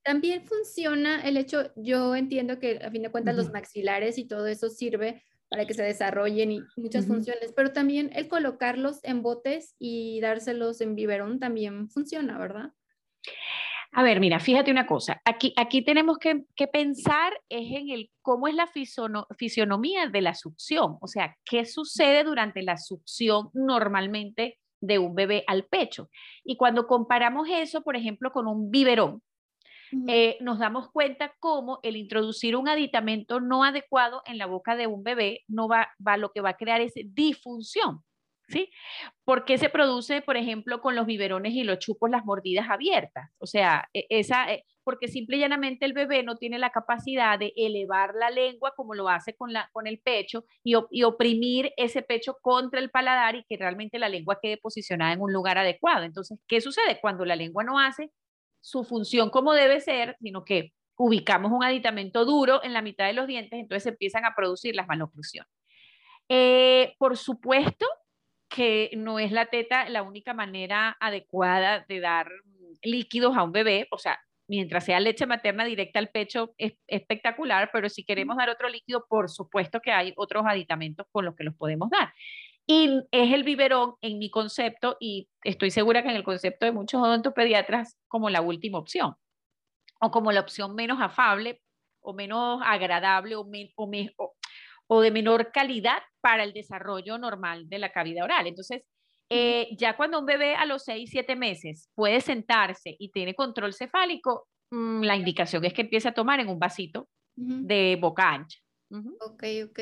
También 0.03 0.45
funciona 0.45 1.21
el 1.21 1.38
hecho, 1.38 1.71
yo 1.75 2.15
entiendo 2.15 2.59
que 2.59 2.79
a 2.83 2.91
fin 2.91 3.03
de 3.03 3.12
cuentas 3.12 3.35
los 3.35 3.51
maxilares 3.51 4.17
y 4.17 4.25
todo 4.25 4.47
eso 4.47 4.69
sirve 4.69 5.24
para 5.50 5.65
que 5.65 5.74
se 5.74 5.83
desarrollen 5.83 6.51
y 6.51 6.62
muchas 6.75 7.05
funciones, 7.05 7.53
pero 7.55 7.71
también 7.71 8.09
el 8.13 8.27
colocarlos 8.27 9.03
en 9.03 9.21
botes 9.21 9.75
y 9.79 10.19
dárselos 10.19 10.81
en 10.81 10.95
biberón 10.95 11.39
también 11.39 11.89
funciona, 11.89 12.38
¿verdad? 12.38 12.71
A 13.97 14.03
ver, 14.03 14.19
mira, 14.19 14.41
fíjate 14.41 14.71
una 14.71 14.85
cosa. 14.85 15.21
Aquí, 15.24 15.53
aquí 15.55 15.81
tenemos 15.81 16.17
que, 16.17 16.43
pensar 16.67 17.31
es 17.47 17.71
en 17.71 17.89
el 17.91 18.12
cómo 18.21 18.50
es 18.50 18.55
la 18.55 18.67
fisionomía 19.38 20.07
de 20.07 20.21
la 20.21 20.33
succión, 20.33 20.97
o 21.00 21.07
sea, 21.07 21.38
qué 21.45 21.65
sucede 21.65 22.25
durante 22.25 22.62
la 22.62 22.77
succión 22.77 23.51
normalmente 23.53 24.59
de 24.81 25.00
un 25.00 25.15
bebé 25.15 25.45
al 25.47 25.63
pecho. 25.65 26.09
Y 26.43 26.57
cuando 26.57 26.88
comparamos 26.88 27.47
eso, 27.50 27.83
por 27.83 27.95
ejemplo, 27.95 28.31
con 28.31 28.47
un 28.47 28.69
biberón, 28.69 29.21
eh, 30.07 30.37
nos 30.41 30.59
damos 30.59 30.91
cuenta 30.91 31.33
cómo 31.39 31.79
el 31.83 31.95
introducir 31.95 32.55
un 32.55 32.67
aditamento 32.67 33.39
no 33.39 33.63
adecuado 33.63 34.21
en 34.25 34.37
la 34.37 34.45
boca 34.45 34.75
de 34.75 34.87
un 34.87 35.03
bebé 35.03 35.41
no 35.47 35.67
va, 35.67 35.89
va 36.05 36.17
lo 36.17 36.31
que 36.31 36.41
va 36.41 36.51
a 36.51 36.57
crear 36.57 36.81
es 36.81 36.93
disfunción. 37.13 38.03
¿sí? 38.47 38.69
¿Por 39.23 39.45
qué 39.45 39.57
se 39.57 39.69
produce, 39.69 40.21
por 40.21 40.37
ejemplo, 40.37 40.81
con 40.81 40.95
los 40.95 41.05
biberones 41.05 41.53
y 41.53 41.63
los 41.63 41.79
chupos 41.79 42.09
las 42.09 42.25
mordidas 42.25 42.69
abiertas? 42.69 43.29
O 43.39 43.47
sea, 43.47 43.89
e, 43.93 44.05
esa, 44.09 44.51
eh, 44.51 44.63
porque 44.83 45.07
simple 45.07 45.37
y 45.37 45.39
llanamente 45.39 45.85
el 45.85 45.93
bebé 45.93 46.23
no 46.23 46.35
tiene 46.37 46.59
la 46.59 46.69
capacidad 46.69 47.39
de 47.39 47.53
elevar 47.55 48.13
la 48.15 48.29
lengua 48.29 48.73
como 48.75 48.93
lo 48.93 49.09
hace 49.09 49.35
con, 49.35 49.51
la, 49.53 49.69
con 49.73 49.87
el 49.87 49.99
pecho 49.99 50.45
y, 50.63 50.75
y 50.91 51.03
oprimir 51.03 51.73
ese 51.77 52.01
pecho 52.01 52.37
contra 52.41 52.79
el 52.79 52.91
paladar 52.91 53.35
y 53.35 53.45
que 53.45 53.57
realmente 53.57 53.99
la 53.99 54.09
lengua 54.09 54.39
quede 54.41 54.57
posicionada 54.57 55.13
en 55.13 55.21
un 55.21 55.33
lugar 55.33 55.57
adecuado. 55.57 56.03
Entonces, 56.03 56.39
¿qué 56.47 56.61
sucede? 56.61 56.99
Cuando 57.01 57.25
la 57.25 57.35
lengua 57.35 57.63
no 57.63 57.79
hace 57.79 58.11
su 58.65 58.84
función 58.84 59.29
como 59.29 59.53
debe 59.53 59.79
ser, 59.79 60.17
sino 60.19 60.43
que 60.43 60.74
ubicamos 60.98 61.51
un 61.51 61.63
aditamento 61.63 62.25
duro 62.25 62.63
en 62.63 62.74
la 62.74 62.81
mitad 62.81 63.05
de 63.05 63.13
los 63.13 63.27
dientes, 63.27 63.60
entonces 63.60 63.86
empiezan 63.86 64.25
a 64.25 64.34
producir 64.34 64.75
las 64.75 64.88
maloclusiones. 64.88 65.51
Eh, 66.29 66.95
por 66.98 67.15
supuesto, 67.15 67.86
que 68.50 68.89
no 68.98 69.19
es 69.19 69.31
la 69.31 69.45
teta 69.45 69.88
la 69.89 70.01
única 70.01 70.34
manera 70.34 70.98
adecuada 71.00 71.86
de 71.88 72.00
dar 72.00 72.27
líquidos 72.81 73.38
a 73.38 73.43
un 73.43 73.51
bebé, 73.51 73.88
o 73.91 74.00
sea, 74.00 74.19
mientras 74.48 74.86
sea 74.86 75.00
leche 75.00 75.27
materna 75.27 75.63
directa 75.63 76.00
al 76.00 76.10
pecho 76.10 76.55
es 76.57 76.74
espectacular, 76.88 77.69
pero 77.72 77.88
si 77.88 78.03
queremos 78.03 78.36
dar 78.36 78.50
otro 78.50 78.67
líquido, 78.67 79.05
por 79.07 79.29
supuesto 79.29 79.79
que 79.79 79.91
hay 79.91 80.12
otros 80.17 80.43
aditamentos 80.48 81.05
con 81.12 81.24
los 81.24 81.36
que 81.36 81.43
los 81.43 81.53
podemos 81.53 81.91
dar. 81.91 82.12
Y 82.67 83.01
es 83.12 83.34
el 83.34 83.43
biberón 83.43 83.95
en 84.01 84.17
mi 84.17 84.29
concepto, 84.29 84.98
y 85.00 85.29
estoy 85.43 85.72
segura 85.72 86.01
que 86.01 86.10
en 86.10 86.15
el 86.15 86.24
concepto 86.24 86.65
de 86.65 86.72
muchos 86.72 87.01
odontopediatras, 87.01 87.98
como 88.07 88.29
la 88.29 88.41
última 88.41 88.79
opción, 88.79 89.13
o 90.01 90.12
como 90.12 90.31
la 90.31 90.41
opción 90.41 90.74
menos 90.75 91.00
afable, 91.01 91.62
o 92.01 92.13
menos 92.13 92.62
agradable, 92.65 93.36
o, 93.36 93.48
o, 94.17 94.34
o 94.88 95.01
de 95.01 95.12
menor 95.12 95.51
calidad 95.51 96.01
para 96.22 96.43
el 96.43 96.53
desarrollo 96.53 97.17
normal 97.17 97.69
de 97.69 97.79
la 97.79 97.91
cavidad 97.91 98.25
oral. 98.25 98.48
Entonces, 98.48 98.84
eh, 99.29 99.69
ya 99.77 99.98
cuando 99.98 100.19
un 100.19 100.25
bebé 100.25 100.55
a 100.55 100.65
los 100.65 100.84
6, 100.84 101.10
7 101.12 101.36
meses 101.36 101.89
puede 101.95 102.22
sentarse 102.22 102.95
y 102.98 103.10
tiene 103.10 103.34
control 103.34 103.74
cefálico, 103.74 104.48
mm, 104.72 105.01
la 105.01 105.15
indicación 105.15 105.65
es 105.65 105.74
que 105.74 105.81
empiece 105.81 106.07
a 106.07 106.13
tomar 106.13 106.39
en 106.39 106.50
un 106.50 106.60
vasito 106.60 107.07
de 107.36 107.98
boca 108.00 108.31
ancha. 108.31 108.60
Ok, 109.22 109.43
ok. 109.69 109.79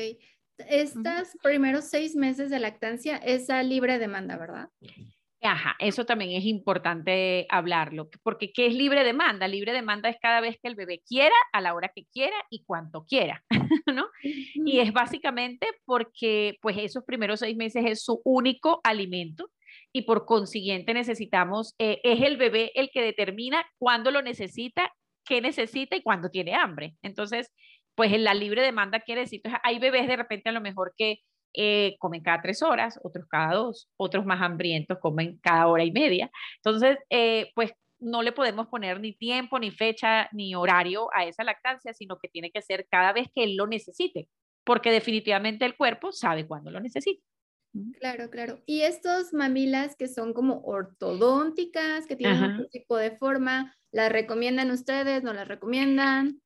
Estos 0.58 1.36
primeros 1.42 1.84
seis 1.86 2.14
meses 2.14 2.50
de 2.50 2.60
lactancia 2.60 3.16
es 3.16 3.50
a 3.50 3.62
libre 3.62 3.98
demanda, 3.98 4.36
¿verdad? 4.36 4.68
Ajá, 5.46 5.76
eso 5.78 6.06
también 6.06 6.30
es 6.30 6.46
importante 6.46 7.46
hablarlo, 7.50 8.08
porque 8.22 8.50
¿qué 8.50 8.66
es 8.66 8.74
libre 8.74 9.04
demanda? 9.04 9.46
Libre 9.46 9.74
demanda 9.74 10.08
es 10.08 10.16
cada 10.18 10.40
vez 10.40 10.56
que 10.62 10.68
el 10.68 10.74
bebé 10.74 11.02
quiera, 11.06 11.34
a 11.52 11.60
la 11.60 11.74
hora 11.74 11.90
que 11.94 12.06
quiera 12.06 12.36
y 12.48 12.64
cuanto 12.64 13.04
quiera, 13.04 13.44
¿no? 13.94 14.06
Y 14.22 14.78
es 14.78 14.92
básicamente 14.94 15.66
porque 15.84 16.56
pues 16.62 16.78
esos 16.78 17.04
primeros 17.04 17.40
seis 17.40 17.56
meses 17.56 17.84
es 17.86 18.02
su 18.02 18.22
único 18.24 18.80
alimento 18.84 19.50
y 19.92 20.02
por 20.02 20.24
consiguiente 20.24 20.94
necesitamos, 20.94 21.74
eh, 21.78 22.00
es 22.04 22.22
el 22.22 22.38
bebé 22.38 22.72
el 22.74 22.90
que 22.90 23.02
determina 23.02 23.66
cuándo 23.76 24.10
lo 24.10 24.22
necesita, 24.22 24.90
qué 25.26 25.42
necesita 25.42 25.94
y 25.94 26.02
cuándo 26.02 26.30
tiene 26.30 26.54
hambre. 26.54 26.96
Entonces, 27.02 27.52
pues 27.94 28.12
en 28.12 28.24
la 28.24 28.34
libre 28.34 28.62
demanda 28.62 29.00
quiere 29.00 29.22
decir, 29.22 29.42
hay 29.62 29.78
bebés 29.78 30.08
de 30.08 30.16
repente 30.16 30.48
a 30.48 30.52
lo 30.52 30.60
mejor 30.60 30.94
que 30.96 31.20
eh, 31.56 31.96
comen 32.00 32.22
cada 32.22 32.42
tres 32.42 32.62
horas, 32.62 32.98
otros 33.02 33.26
cada 33.28 33.54
dos, 33.54 33.88
otros 33.96 34.26
más 34.26 34.42
hambrientos 34.42 34.98
comen 35.00 35.38
cada 35.42 35.68
hora 35.68 35.84
y 35.84 35.92
media. 35.92 36.30
Entonces, 36.56 36.98
eh, 37.10 37.52
pues 37.54 37.72
no 38.00 38.22
le 38.22 38.32
podemos 38.32 38.66
poner 38.66 39.00
ni 39.00 39.14
tiempo, 39.14 39.58
ni 39.58 39.70
fecha, 39.70 40.28
ni 40.32 40.54
horario 40.54 41.08
a 41.14 41.24
esa 41.24 41.44
lactancia, 41.44 41.94
sino 41.94 42.18
que 42.18 42.28
tiene 42.28 42.50
que 42.50 42.60
ser 42.60 42.86
cada 42.90 43.12
vez 43.12 43.28
que 43.34 43.44
él 43.44 43.56
lo 43.56 43.66
necesite, 43.66 44.28
porque 44.64 44.90
definitivamente 44.90 45.64
el 45.64 45.76
cuerpo 45.76 46.12
sabe 46.12 46.46
cuándo 46.46 46.70
lo 46.70 46.80
necesita. 46.80 47.22
Claro, 47.98 48.30
claro. 48.30 48.60
Y 48.66 48.82
estos 48.82 49.32
mamilas 49.32 49.96
que 49.96 50.06
son 50.06 50.32
como 50.32 50.60
ortodónticas, 50.60 52.06
que 52.06 52.14
tienen 52.14 52.42
un 52.42 52.68
tipo 52.68 52.96
de 52.96 53.16
forma, 53.16 53.74
¿las 53.90 54.12
recomiendan 54.12 54.70
ustedes? 54.70 55.24
¿No 55.24 55.32
las 55.32 55.48
recomiendan? 55.48 56.40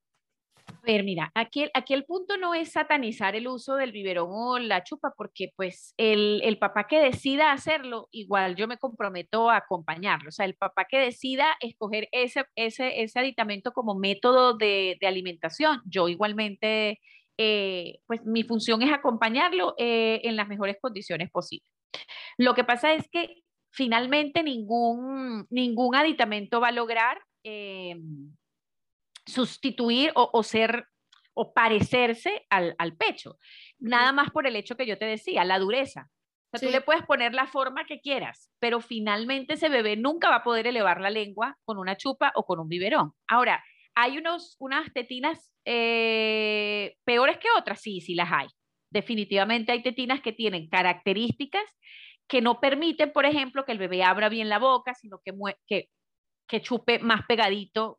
A 0.68 0.80
ver, 0.82 1.02
mira, 1.02 1.30
aquí, 1.34 1.68
aquí 1.74 1.94
el 1.94 2.04
punto 2.04 2.36
no 2.36 2.54
es 2.54 2.72
satanizar 2.72 3.34
el 3.36 3.48
uso 3.48 3.76
del 3.76 3.92
biberón 3.92 4.28
o 4.30 4.58
la 4.58 4.84
chupa, 4.84 5.12
porque 5.16 5.52
pues 5.56 5.94
el, 5.96 6.40
el, 6.44 6.58
papá 6.58 6.86
que 6.86 7.00
decida 7.00 7.52
hacerlo, 7.52 8.08
igual 8.10 8.54
yo 8.54 8.68
me 8.68 8.78
comprometo 8.78 9.50
a 9.50 9.56
acompañarlo. 9.56 10.28
O 10.28 10.32
sea, 10.32 10.46
el 10.46 10.54
papá 10.54 10.84
que 10.84 10.98
decida 10.98 11.56
escoger 11.60 12.08
ese, 12.12 12.44
ese, 12.54 13.02
ese 13.02 13.18
aditamento 13.18 13.72
como 13.72 13.94
método 13.94 14.56
de, 14.56 14.96
de 15.00 15.06
alimentación, 15.06 15.80
yo 15.86 16.08
igualmente, 16.08 17.00
eh, 17.38 18.00
pues 18.06 18.24
mi 18.24 18.42
función 18.44 18.82
es 18.82 18.92
acompañarlo 18.92 19.74
eh, 19.78 20.20
en 20.24 20.36
las 20.36 20.48
mejores 20.48 20.76
condiciones 20.80 21.30
posibles. 21.30 21.70
Lo 22.36 22.54
que 22.54 22.64
pasa 22.64 22.92
es 22.92 23.08
que 23.10 23.42
finalmente 23.70 24.42
ningún, 24.42 25.46
ningún 25.50 25.94
aditamento 25.96 26.60
va 26.60 26.68
a 26.68 26.72
lograr... 26.72 27.18
Eh, 27.44 27.96
sustituir 29.28 30.10
o, 30.14 30.42
ser 30.42 30.86
o 31.34 31.52
parecerse 31.52 32.46
al, 32.50 32.96
pecho. 32.96 33.38
Nada 33.78 34.12
más 34.12 34.30
por 34.30 34.46
el 34.46 34.56
hecho 34.56 34.76
que 34.76 34.86
yo 34.86 34.98
te 34.98 35.04
decía, 35.04 35.44
la 35.44 35.58
dureza. 35.58 36.08
O 36.50 36.56
sea, 36.56 36.66
tú 36.66 36.72
le 36.72 36.80
puedes 36.80 37.04
poner 37.04 37.34
la 37.34 37.46
forma 37.46 37.84
que 37.84 38.00
quieras, 38.00 38.50
pero 38.58 38.80
finalmente 38.80 39.54
ese 39.54 39.68
bebé 39.68 39.96
nunca 39.96 40.30
va 40.30 40.36
a 40.36 40.42
poder 40.42 40.66
elevar 40.66 41.00
la 41.00 41.10
lengua 41.10 41.58
con 41.64 41.76
una 41.76 41.96
chupa 41.96 42.32
o 42.34 42.46
con 42.46 42.58
un 42.58 42.68
biberón. 42.68 43.12
Ahora, 43.28 43.62
¿hay 43.94 44.16
unos, 44.16 44.56
unas 44.58 44.90
tetinas 44.94 45.52
eh, 45.66 46.96
peores 47.04 47.36
que 47.36 47.48
otras? 47.56 47.82
Sí, 47.82 48.00
sí 48.00 48.14
las 48.14 48.32
hay. 48.32 48.48
Definitivamente 48.90 49.72
hay 49.72 49.82
tetinas 49.82 50.22
que 50.22 50.32
tienen 50.32 50.68
características 50.70 51.64
que 52.26 52.40
no 52.40 52.60
permiten, 52.60 53.12
por 53.12 53.26
ejemplo, 53.26 53.66
que 53.66 53.72
el 53.72 53.78
bebé 53.78 54.02
abra 54.02 54.30
bien 54.30 54.48
la 54.48 54.58
boca, 54.58 54.94
sino 54.94 55.20
que, 55.22 55.32
que, 55.66 55.90
que 56.46 56.62
chupe 56.62 56.98
más 56.98 57.26
pegadito 57.26 57.98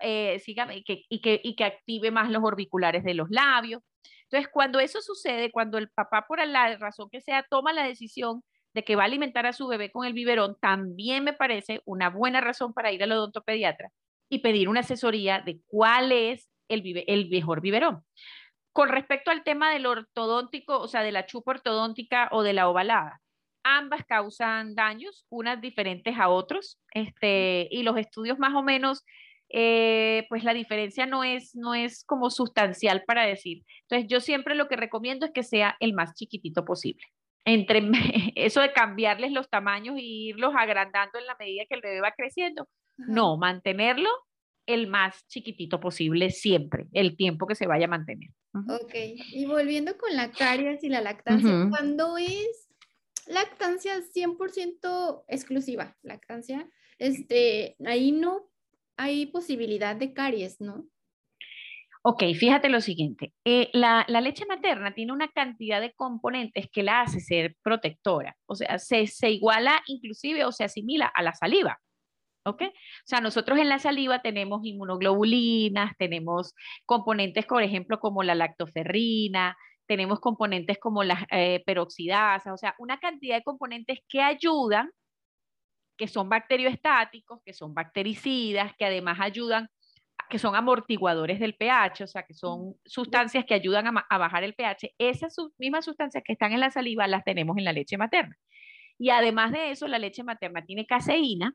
eh, 0.00 0.40
y, 0.46 0.84
que, 0.84 1.04
y, 1.08 1.56
que, 1.56 1.64
active 1.64 2.10
más 2.10 2.30
los 2.30 2.42
orbiculares 2.42 3.04
de 3.04 3.14
los 3.14 3.28
labios. 3.30 3.82
Entonces, 4.24 4.50
cuando 4.52 4.80
eso 4.80 5.00
sucede, 5.00 5.50
cuando 5.50 5.78
el 5.78 5.88
papá, 5.88 6.26
por 6.28 6.46
la 6.46 6.76
razón 6.76 7.08
que 7.10 7.20
sea, 7.20 7.44
toma 7.48 7.72
la 7.72 7.84
decisión 7.84 8.42
de 8.74 8.84
que 8.84 8.96
va 8.96 9.02
a 9.02 9.06
alimentar 9.06 9.46
a 9.46 9.52
su 9.52 9.66
bebé 9.66 9.90
con 9.90 10.06
el 10.06 10.12
biberón, 10.12 10.56
también 10.60 11.24
me 11.24 11.32
parece 11.32 11.80
una 11.84 12.10
buena 12.10 12.40
razón 12.40 12.74
para 12.74 12.92
ir 12.92 13.02
al 13.02 13.12
odontopediatra 13.12 13.90
y 14.28 14.40
pedir 14.40 14.68
una 14.68 14.80
asesoría 14.80 15.40
de 15.40 15.60
cuál 15.66 16.12
es 16.12 16.48
el, 16.68 17.04
el 17.06 17.28
mejor 17.30 17.60
biberón. 17.60 18.04
Con 18.72 18.90
respecto 18.90 19.30
al 19.30 19.42
tema 19.42 19.72
del 19.72 19.86
ortodóntico, 19.86 20.78
o 20.78 20.88
sea, 20.88 21.02
de 21.02 21.12
la 21.12 21.26
chupa 21.26 21.52
ortodóntica 21.52 22.28
o 22.30 22.42
de 22.42 22.52
la 22.52 22.68
ovalada, 22.68 23.20
ambas 23.68 24.04
causan 24.06 24.74
daños, 24.74 25.26
unas 25.28 25.60
diferentes 25.60 26.16
a 26.18 26.28
otros, 26.28 26.78
este, 26.92 27.68
y 27.70 27.82
los 27.82 27.96
estudios 27.96 28.38
más 28.38 28.54
o 28.54 28.62
menos 28.62 29.04
eh, 29.50 30.26
pues 30.28 30.44
la 30.44 30.54
diferencia 30.54 31.06
no 31.06 31.24
es, 31.24 31.54
no 31.54 31.74
es 31.74 32.04
como 32.04 32.30
sustancial 32.30 33.04
para 33.06 33.24
decir. 33.24 33.64
Entonces 33.82 34.08
yo 34.08 34.20
siempre 34.20 34.54
lo 34.54 34.68
que 34.68 34.76
recomiendo 34.76 35.26
es 35.26 35.32
que 35.32 35.42
sea 35.42 35.76
el 35.80 35.94
más 35.94 36.14
chiquitito 36.14 36.64
posible. 36.64 37.04
Entre 37.44 37.82
eso 38.36 38.60
de 38.60 38.72
cambiarles 38.72 39.32
los 39.32 39.48
tamaños 39.48 39.96
e 39.96 40.02
irlos 40.02 40.54
agrandando 40.56 41.18
en 41.18 41.26
la 41.26 41.36
medida 41.38 41.64
que 41.68 41.76
el 41.76 41.82
bebé 41.82 42.00
va 42.00 42.12
creciendo, 42.16 42.68
no, 42.96 43.36
mantenerlo 43.36 44.10
el 44.66 44.86
más 44.86 45.26
chiquitito 45.28 45.80
posible 45.80 46.28
siempre, 46.30 46.88
el 46.92 47.16
tiempo 47.16 47.46
que 47.46 47.54
se 47.54 47.66
vaya 47.66 47.86
a 47.86 47.88
mantener. 47.88 48.28
Ok, 48.52 48.94
y 49.32 49.46
volviendo 49.46 49.96
con 49.96 50.14
la 50.14 50.30
caries 50.30 50.84
y 50.84 50.90
la 50.90 51.00
lactancia, 51.00 51.68
cuando 51.70 52.18
es 52.18 52.68
lactancia 53.26 53.94
100% 54.02 55.24
exclusiva, 55.26 55.96
lactancia, 56.02 56.68
este, 56.98 57.76
ahí 57.86 58.12
no 58.12 58.50
hay 58.98 59.26
posibilidad 59.26 59.96
de 59.96 60.12
caries, 60.12 60.60
¿no? 60.60 60.84
Ok, 62.02 62.22
fíjate 62.38 62.68
lo 62.68 62.80
siguiente. 62.80 63.32
Eh, 63.44 63.70
la, 63.72 64.04
leche 64.08 64.46
materna 64.46 64.94
tiene 64.94 65.12
una 65.12 65.28
cantidad 65.28 65.80
de 65.80 65.92
componentes 65.94 66.66
que 66.70 66.82
la 66.82 67.02
hace 67.02 67.20
ser 67.20 67.56
protectora. 67.62 68.36
O 68.46 68.54
sea, 68.54 68.78
se, 68.78 69.06
iguala 69.30 69.82
inclusive 69.86 70.44
o 70.44 70.52
se 70.52 70.64
asimila 70.64 71.10
a 71.14 71.22
la 71.22 71.34
saliva. 71.34 71.78
¿Ok? 72.44 72.62
O 72.62 72.72
sea, 73.04 73.20
nosotros 73.20 73.58
en 73.58 73.68
la 73.68 73.78
saliva 73.78 74.22
tenemos 74.22 74.60
inmunoglobulinas, 74.64 75.92
tenemos 75.98 76.54
componentes, 76.86 77.44
por 77.46 77.62
ejemplo, 77.62 78.00
como 78.00 78.22
la 78.22 78.34
lactoferrina, 78.34 79.56
tenemos 79.86 80.20
componentes 80.20 80.78
como 80.78 81.04
las 81.04 81.24
eh, 81.30 81.62
peroxidasas, 81.66 82.52
o 82.52 82.56
sea, 82.56 82.74
una 82.78 82.98
cantidad 83.00 83.36
de 83.36 83.42
componentes 83.42 83.98
que 84.08 84.22
ayudan, 84.22 84.90
que 85.98 86.08
son 86.08 86.28
bacterioestáticos, 86.28 87.40
que 87.44 87.52
son 87.52 87.74
bactericidas, 87.74 88.72
que 88.78 88.86
además 88.86 89.18
ayudan, 89.20 89.68
que 90.30 90.38
son 90.38 90.54
amortiguadores 90.54 91.40
del 91.40 91.56
pH, 91.56 92.04
o 92.04 92.06
sea, 92.06 92.22
que 92.22 92.34
son 92.34 92.74
sustancias 92.84 93.44
que 93.44 93.54
ayudan 93.54 93.88
a, 93.88 94.06
a 94.08 94.18
bajar 94.18 94.44
el 94.44 94.54
pH. 94.54 94.94
Esas 94.96 95.36
mismas 95.58 95.84
sustancias 95.84 96.22
que 96.24 96.32
están 96.32 96.52
en 96.52 96.60
la 96.60 96.70
saliva 96.70 97.06
las 97.06 97.24
tenemos 97.24 97.58
en 97.58 97.64
la 97.64 97.72
leche 97.72 97.98
materna. 97.98 98.36
Y 98.98 99.10
además 99.10 99.52
de 99.52 99.70
eso, 99.72 99.88
la 99.88 99.98
leche 99.98 100.22
materna 100.22 100.64
tiene 100.64 100.86
caseína, 100.86 101.54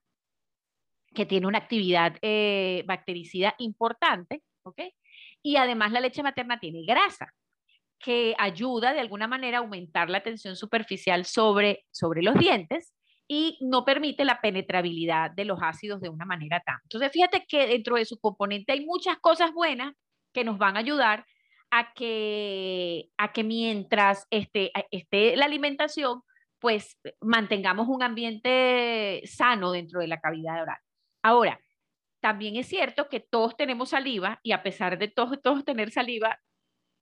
que 1.14 1.26
tiene 1.26 1.48
una 1.48 1.60
actividad 1.60 2.18
eh, 2.22 2.84
bactericida 2.86 3.56
importante, 3.60 4.42
¿ok? 4.64 4.82
Y 5.42 5.56
además 5.58 5.92
la 5.92 6.02
leche 6.02 6.24
materna 6.24 6.60
tiene 6.60 6.84
grasa, 6.86 7.34
que 8.00 8.36
ayuda 8.38 8.94
de 8.94 9.00
alguna 9.00 9.28
manera 9.28 9.60
a 9.60 9.62
aumentar 9.62 10.10
la 10.10 10.22
tensión 10.22 10.56
superficial 10.56 11.26
sobre, 11.26 11.86
sobre 11.92 12.22
los 12.22 12.36
dientes 12.36 12.94
y 13.28 13.58
no 13.62 13.86
permite 13.86 14.26
la 14.26 14.42
penetrabilidad 14.42 15.32
de 15.32 15.46
los 15.46 15.60
ácidos 15.62 16.02
de 16.02 16.10
una 16.10 16.26
manera 16.26 16.60
tan. 16.60 16.78
Entonces, 16.84 17.12
fíjate 17.12 17.46
que 17.48 17.68
dentro 17.68 17.96
de 17.96 18.06
su 18.06 18.20
componente 18.20 18.74
hay 18.74 18.86
muchas 18.86 19.18
cosas 19.20 19.54
buenas 19.54 19.94
que 20.34 20.44
nos 20.44 20.58
van 20.58 20.76
a 20.76 20.80
ayudar 20.80 21.26
a 21.72 21.94
que, 21.94 23.10
a 23.18 23.32
que 23.34 23.44
mientras 23.44 24.28
esté, 24.30 24.72
esté 24.92 25.36
la 25.36 25.46
alimentación, 25.46 26.22
pues 26.60 26.98
mantengamos 27.20 27.88
un 27.88 28.04
ambiente 28.04 29.22
sano 29.26 29.72
dentro 29.72 30.00
de 30.00 30.08
la 30.08 30.20
cavidad 30.20 30.62
oral. 30.62 30.78
Ahora, 31.24 31.60
también 32.22 32.56
es 32.56 32.68
cierto 32.68 33.10
que 33.10 33.20
todos 33.20 33.58
tenemos 33.58 33.90
saliva 33.90 34.40
y 34.44 34.54
a 34.54 34.64
pesar 34.64 34.98
de 34.98 35.08
todos, 35.10 35.42
todos 35.42 35.66
tener 35.66 35.92
saliva, 35.92 36.40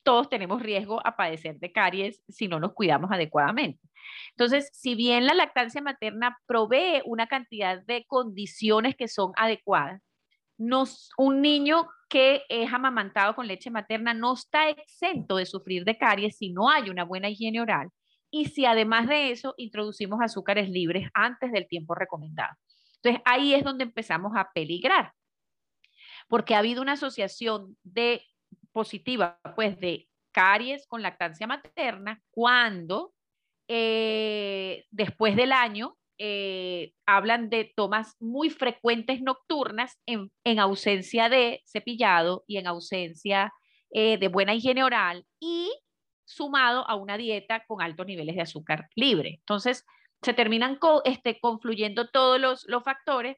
todos 0.04 0.30
tenemos 0.30 0.62
riesgo 0.62 1.06
a 1.06 1.16
padecer 1.16 1.60
de 1.60 1.72
caries 1.72 2.24
si 2.28 2.48
no 2.48 2.60
nos 2.60 2.74
cuidamos 2.74 3.12
adecuadamente. 3.12 3.82
Entonces, 4.32 4.70
si 4.74 4.96
bien 4.96 5.26
la 5.26 5.34
lactancia 5.34 5.82
materna 5.82 6.40
provee 6.48 7.02
una 7.06 7.28
cantidad 7.28 7.82
de 7.84 8.06
condiciones 8.08 8.96
que 8.96 9.08
son 9.08 9.32
adecuadas, 9.36 10.02
un 11.18 11.42
niño 11.42 11.88
que 12.08 12.44
es 12.50 12.72
amamantado 12.72 13.36
con 13.36 13.48
leche 13.48 13.72
materna 13.72 14.14
no 14.14 14.34
está 14.34 14.70
exento 14.70 15.38
de 15.38 15.46
sufrir 15.46 15.86
de 15.86 15.98
caries 15.98 16.38
si 16.38 16.52
no 16.52 16.70
hay 16.70 16.90
una 16.90 17.04
buena 17.04 17.30
higiene 17.30 17.62
oral 17.62 17.90
y 18.30 18.46
si 18.46 18.66
además 18.66 19.08
de 19.08 19.32
eso 19.32 19.56
introducimos 19.58 20.20
azúcares 20.22 20.70
libres 20.70 21.10
antes 21.14 21.52
del 21.52 21.68
tiempo 21.68 21.96
recomendado. 21.96 22.56
Entonces 22.98 23.22
ahí 23.26 23.54
es 23.54 23.64
donde 23.64 23.86
empezamos 23.86 24.34
a 24.36 24.52
peligrar, 24.54 25.14
porque 26.28 26.54
ha 26.54 26.60
habido 26.60 26.82
una 26.82 26.94
asociación 26.94 27.76
de 27.84 28.22
positiva, 28.72 29.40
pues 29.56 29.80
de 29.80 30.08
caries 30.32 30.88
con 30.88 31.02
lactancia 31.02 31.48
materna, 31.48 32.22
cuando 32.32 33.14
eh, 33.68 34.86
después 34.92 35.36
del 35.36 35.52
año 35.52 35.98
eh, 36.18 36.94
hablan 37.06 37.50
de 37.50 37.74
tomas 37.76 38.16
muy 38.20 38.50
frecuentes 38.50 39.22
nocturnas 39.22 39.98
en, 40.06 40.60
ausencia 40.60 41.30
de 41.30 41.64
cepillado 41.66 42.44
y 42.48 42.58
en 42.58 42.68
ausencia 42.68 43.52
eh, 43.92 44.18
de 44.18 44.28
buena 44.28 44.54
higiene 44.54 44.84
oral 44.84 45.26
y 45.40 45.72
sumado 46.26 46.88
a 46.88 46.96
una 46.96 47.18
dieta 47.18 47.64
con 47.68 47.82
altos 47.82 48.06
niveles 48.06 48.36
de 48.36 48.42
azúcar 48.42 48.88
libre. 48.96 49.38
Entonces, 49.40 49.86
se 50.22 50.34
terminan 50.34 50.78
este, 51.06 51.40
confluyendo 51.40 52.10
todos 52.10 52.40
los, 52.40 52.84
factores 52.84 53.38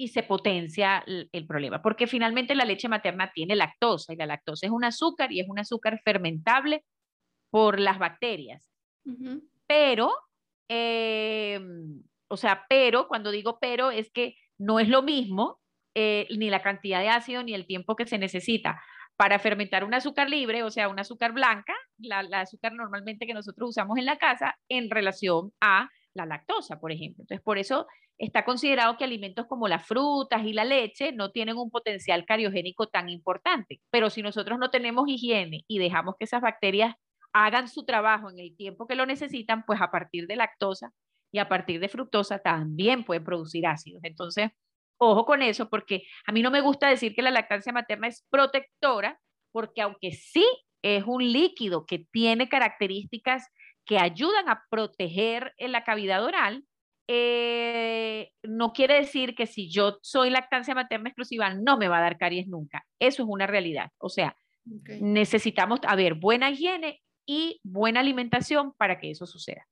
y 0.00 0.08
se 0.08 0.22
potencia 0.22 1.04
el, 1.06 1.46
problema, 1.46 1.82
porque 1.82 2.06
finalmente 2.06 2.54
la 2.54 2.64
leche 2.64 2.88
materna 2.88 3.32
tiene 3.34 3.54
lactosa 3.54 4.14
y 4.14 4.16
la 4.16 4.24
lactosa 4.24 4.64
es 4.64 4.72
un 4.72 4.82
azúcar 4.82 5.30
y 5.30 5.40
es 5.40 5.46
un 5.46 5.58
azúcar 5.58 6.00
fermentable 6.02 6.84
por 7.50 7.78
las 7.78 7.98
bacterias. 7.98 8.72
Pero, 9.66 10.10
em, 10.70 12.02
o 12.28 12.36
sea, 12.38 12.64
pero, 12.66 13.08
cuando 13.08 13.30
digo 13.30 13.58
pero, 13.60 13.90
es 13.90 14.10
que 14.10 14.36
no 14.56 14.80
es 14.80 14.88
lo 14.88 15.02
mismo 15.02 15.60
eh, 15.94 16.26
ni 16.30 16.48
la 16.48 16.62
cantidad 16.62 17.00
de 17.00 17.10
ácido 17.10 17.42
ni 17.42 17.52
el 17.52 17.66
tiempo 17.66 17.94
que 17.94 18.06
se 18.06 18.16
necesita 18.16 18.80
para 19.16 19.38
fermentar 19.38 19.84
un 19.84 19.92
azúcar 19.92 20.30
libre, 20.30 20.62
o 20.62 20.70
sea, 20.70 20.88
un 20.88 20.98
azúcar 20.98 21.32
blanca, 21.32 21.74
la, 21.98 22.22
la 22.22 22.40
azúcar 22.40 22.72
normalmente 22.72 23.26
que 23.26 23.34
nosotros 23.34 23.68
usamos 23.68 23.98
en 23.98 24.06
la 24.06 24.16
casa, 24.16 24.56
en 24.70 24.88
relación 24.88 25.52
a 25.60 25.90
la 26.20 26.36
lactosa, 26.36 26.80
por 26.80 26.92
ejemplo. 26.92 27.22
Entonces, 27.22 27.42
por 27.42 27.58
eso 27.58 27.86
está 28.18 28.44
considerado 28.44 28.96
que 28.96 29.04
alimentos 29.04 29.46
como 29.46 29.68
las 29.68 29.86
frutas 29.86 30.44
y 30.44 30.52
la 30.52 30.64
leche 30.64 31.12
no 31.12 31.30
tienen 31.30 31.56
un 31.56 31.70
potencial 31.70 32.24
cariogénico 32.24 32.88
tan 32.88 33.08
importante. 33.08 33.80
Pero 33.90 34.10
si 34.10 34.22
nosotros 34.22 34.58
no 34.58 34.70
tenemos 34.70 35.08
higiene 35.08 35.64
y 35.66 35.78
dejamos 35.78 36.14
que 36.18 36.24
esas 36.24 36.42
bacterias 36.42 36.94
hagan 37.32 37.68
su 37.68 37.84
trabajo 37.84 38.30
en 38.30 38.38
el 38.38 38.56
tiempo 38.56 38.86
que 38.86 38.94
lo 38.94 39.06
necesitan, 39.06 39.64
pues 39.64 39.80
a 39.80 39.90
partir 39.90 40.26
de 40.26 40.36
lactosa 40.36 40.92
y 41.32 41.38
a 41.38 41.48
partir 41.48 41.80
de 41.80 41.88
fructosa 41.88 42.40
también 42.40 43.04
pueden 43.04 43.24
producir 43.24 43.66
ácidos. 43.66 44.02
Entonces, 44.04 44.50
ojo 44.98 45.24
con 45.24 45.42
eso, 45.42 45.70
porque 45.70 46.02
a 46.26 46.32
mí 46.32 46.42
no 46.42 46.50
me 46.50 46.60
gusta 46.60 46.88
decir 46.88 47.14
que 47.14 47.22
la 47.22 47.30
lactancia 47.30 47.72
materna 47.72 48.08
es 48.08 48.26
protectora, 48.30 49.18
porque 49.52 49.80
aunque 49.82 50.12
sí 50.12 50.46
es 50.82 51.04
un 51.06 51.32
líquido 51.32 51.86
que 51.86 52.06
tiene 52.10 52.48
características 52.48 53.48
que 53.90 53.98
ayudan 53.98 54.48
a 54.48 54.62
proteger 54.70 55.52
la 55.58 55.82
cavidad 55.82 56.24
oral, 56.24 56.64
eh, 57.08 58.30
no 58.44 58.72
quiere 58.72 58.94
decir 58.94 59.34
que 59.34 59.46
si 59.46 59.68
yo 59.68 59.98
soy 60.00 60.30
lactancia 60.30 60.76
materna 60.76 61.08
exclusiva 61.08 61.52
no 61.54 61.76
me 61.76 61.88
va 61.88 61.98
a 61.98 62.02
dar 62.02 62.16
caries 62.16 62.46
nunca. 62.46 62.86
Eso 63.00 63.24
es 63.24 63.28
una 63.28 63.48
realidad. 63.48 63.90
O 63.98 64.08
sea, 64.08 64.36
necesitamos, 65.00 65.80
haber 65.88 66.14
buena 66.14 66.52
higiene 66.52 67.02
y 67.26 67.60
buena 67.64 67.98
alimentación 67.98 68.74
para 68.74 69.00
que 69.00 69.10
eso 69.10 69.26
suceda. 69.26 69.66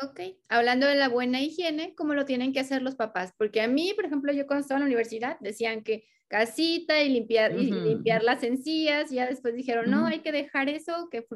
Ok, 0.00 0.20
hablando 0.48 0.86
de 0.86 0.94
la 0.94 1.08
buena 1.08 1.40
higiene, 1.40 1.96
¿cómo 1.96 2.14
lo 2.14 2.26
tienen 2.26 2.52
que 2.52 2.60
hacer 2.60 2.82
los 2.82 2.94
papás? 2.94 3.34
Porque 3.36 3.62
a 3.62 3.66
mí, 3.66 3.92
por 3.96 4.04
ejemplo, 4.04 4.32
yo 4.32 4.46
cuando 4.46 4.60
estaba 4.60 4.78
en 4.78 4.82
la 4.82 4.86
universidad 4.86 5.38
decían 5.40 5.82
que 5.82 6.04
casita 6.28 7.02
y 7.02 7.08
limpiar, 7.08 7.58
y 7.58 7.72
limpiar 7.72 8.22
las 8.22 8.44
encías, 8.44 9.10
y 9.10 9.16
ya 9.16 9.26
después 9.26 9.56
dijeron, 9.56 9.90
no, 9.90 10.06
hay 10.06 10.20
que 10.20 10.30
dejar 10.30 10.68
eso, 10.68 11.08
que 11.10 11.26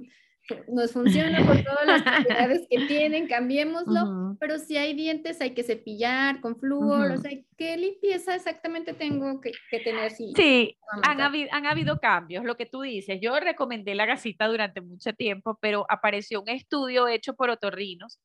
nos 0.68 0.92
funciona 0.92 1.44
con 1.46 1.62
todas 1.64 1.87
las 1.87 2.02
propiedades 2.02 2.66
que 2.68 2.87
tienen, 2.87 3.26
cambiémoslo, 3.26 4.37
pero 4.38 4.59
si 4.59 4.76
hay 4.76 4.94
dientes 4.94 5.40
hay 5.40 5.54
que 5.54 5.62
cepillar 5.62 6.40
con 6.40 6.57
flúor, 6.57 7.12
o 7.12 7.16
sea, 7.18 7.30
¿qué 7.57 7.76
limpieza 7.76 8.35
exactamente 8.35 8.92
tengo 8.92 9.40
que, 9.40 9.52
tener? 9.78 10.11
sí, 10.11 10.76
han 11.02 11.20
habido, 11.20 11.48
han 11.52 11.66
habido 11.66 11.98
cambios, 11.98 12.44
lo 12.44 12.57
que 12.57 12.66
tú 12.66 12.83
dices, 12.83 13.18
yo 13.20 13.38
recomendé 13.40 13.94
la 13.94 14.07
gasita 14.07 14.46
durante 14.46 14.80
mucho 14.80 15.12
tiempo, 15.12 15.59
pero 15.61 15.87
apareció 15.88 16.42
un 16.42 16.48
estudio 16.48 17.09
hecho 17.09 17.35
por 17.35 17.50
otorrinos, 17.50 18.20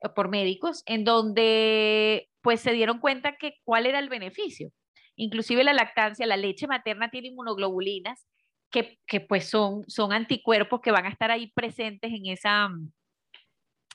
eh, 0.00 0.08
por 0.14 0.28
médicos, 0.28 0.82
en 0.86 1.04
donde 1.04 2.28
pues 2.40 2.60
se 2.60 2.72
dieron 2.72 3.00
cuenta 3.00 3.36
que 3.36 3.54
cuál 3.64 3.86
era 3.86 3.98
el 3.98 4.08
beneficio. 4.08 4.70
Inclusive 5.16 5.64
la 5.64 5.72
lactancia, 5.72 6.26
la 6.26 6.36
leche 6.36 6.66
materna 6.66 7.10
tiene 7.10 7.28
inmunoglobulinas 7.28 8.26
que, 9.06 9.20
pues 9.20 9.48
son, 9.48 9.84
son 9.88 10.12
anticuerpos 10.12 10.80
que 10.80 10.90
van 10.90 11.06
a 11.06 11.10
estar 11.10 11.30
ahí 11.30 11.52
presentes 11.52 12.12
en 12.12 12.26
esa, 12.26 12.68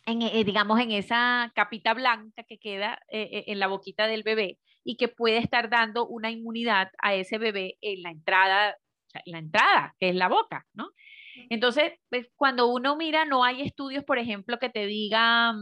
en, 0.06 0.22
eh, 0.22 0.44
digamos, 0.44 0.80
en 0.80 0.92
esa 0.92 1.52
capita 1.54 1.94
blanca 1.94 2.44
que 2.44 2.58
queda 2.58 3.00
eh, 3.10 3.30
eh, 3.32 3.44
en 3.48 3.60
la 3.60 3.68
boquita 3.68 4.08
del 4.08 4.24
bebé 4.24 4.58
y 4.84 4.96
que 4.96 5.10
puede 5.10 5.38
estar 5.38 5.70
dando 5.70 6.08
una 6.08 6.32
inmunidad 6.32 6.90
a 7.04 7.14
ese 7.14 7.38
bebé 7.38 7.78
en 7.82 8.04
la 8.04 8.12
entrada, 8.12 8.78
en 9.26 9.34
la 9.34 9.40
entrada, 9.40 9.96
que 10.00 10.10
es 10.10 10.16
la 10.16 10.30
boca, 10.30 10.66
¿no? 10.74 10.90
Entonces, 11.50 11.94
pues, 12.10 12.28
cuando 12.36 12.68
uno 12.68 12.98
mira, 12.98 13.24
no 13.26 13.44
hay 13.44 13.62
estudios, 13.62 14.04
por 14.04 14.18
ejemplo, 14.18 14.60
que 14.60 14.70
te 14.70 14.86
digan 14.88 15.58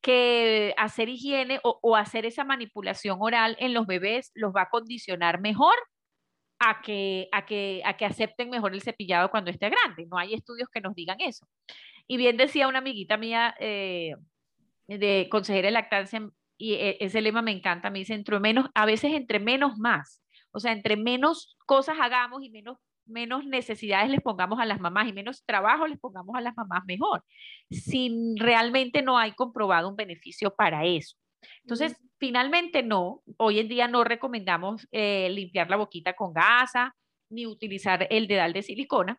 que 0.00 0.74
hacer 0.76 1.08
higiene 1.08 1.60
o, 1.62 1.78
o, 1.80 1.96
hacer 1.96 2.26
esa 2.26 2.44
manipulación 2.44 3.18
oral 3.20 3.56
en 3.60 3.72
los 3.72 3.86
bebés 3.86 4.32
los 4.34 4.52
va 4.52 4.62
a 4.62 4.68
condicionar 4.68 5.40
mejor 5.40 5.76
a 6.64 6.80
que, 6.80 7.28
a, 7.32 7.44
que, 7.44 7.82
a 7.84 7.96
que 7.96 8.04
acepten 8.04 8.48
mejor 8.48 8.72
el 8.72 8.82
cepillado 8.82 9.30
cuando 9.30 9.50
esté 9.50 9.68
grande. 9.68 10.06
No 10.06 10.16
hay 10.16 10.34
estudios 10.34 10.68
que 10.68 10.80
nos 10.80 10.94
digan 10.94 11.20
eso. 11.20 11.46
Y 12.06 12.16
bien 12.16 12.36
decía 12.36 12.68
una 12.68 12.78
amiguita 12.78 13.16
mía 13.16 13.54
eh, 13.58 14.14
de 14.86 15.28
consejera 15.28 15.66
de 15.66 15.72
lactancia, 15.72 16.28
y 16.56 16.74
e, 16.74 16.98
ese 17.00 17.20
lema 17.20 17.42
me 17.42 17.50
encanta, 17.50 17.90
me 17.90 17.98
dice, 17.98 18.14
entre 18.14 18.38
menos, 18.38 18.70
a 18.74 18.86
veces 18.86 19.12
entre 19.12 19.40
menos 19.40 19.76
más. 19.76 20.22
O 20.52 20.60
sea, 20.60 20.72
entre 20.72 20.96
menos 20.96 21.56
cosas 21.66 21.96
hagamos 22.00 22.44
y 22.44 22.50
menos, 22.50 22.78
menos 23.06 23.44
necesidades 23.44 24.10
les 24.10 24.20
pongamos 24.20 24.60
a 24.60 24.66
las 24.66 24.78
mamás 24.78 25.08
y 25.08 25.12
menos 25.12 25.44
trabajo 25.44 25.88
les 25.88 25.98
pongamos 25.98 26.36
a 26.36 26.40
las 26.40 26.56
mamás, 26.56 26.84
mejor. 26.86 27.24
Si 27.70 28.36
realmente 28.38 29.02
no 29.02 29.18
hay 29.18 29.32
comprobado 29.32 29.88
un 29.88 29.96
beneficio 29.96 30.54
para 30.54 30.84
eso. 30.84 31.16
Entonces, 31.62 31.96
finalmente 32.18 32.82
no, 32.82 33.22
hoy 33.36 33.58
en 33.58 33.68
día 33.68 33.88
no 33.88 34.04
recomendamos 34.04 34.86
eh, 34.92 35.28
limpiar 35.30 35.70
la 35.70 35.76
boquita 35.76 36.14
con 36.14 36.32
gasa, 36.32 36.94
ni 37.30 37.46
utilizar 37.46 38.06
el 38.10 38.26
dedal 38.26 38.52
de 38.52 38.62
silicona, 38.62 39.18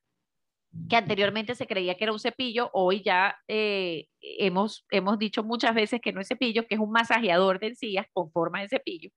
que 0.89 0.95
anteriormente 0.95 1.55
se 1.55 1.67
creía 1.67 1.95
que 1.95 2.05
era 2.05 2.13
un 2.13 2.19
cepillo, 2.19 2.69
hoy 2.73 3.01
ya 3.03 3.37
eh, 3.47 4.07
hemos, 4.21 4.85
hemos 4.89 5.19
dicho 5.19 5.43
muchas 5.43 5.75
veces 5.75 6.01
que 6.01 6.13
no 6.13 6.21
es 6.21 6.27
cepillo, 6.27 6.65
que 6.65 6.75
es 6.75 6.81
un 6.81 6.91
masajeador 6.91 7.59
de 7.59 7.67
encías 7.67 8.07
con 8.11 8.31
forma 8.31 8.61
de 8.61 8.69
cepillo. 8.69 9.09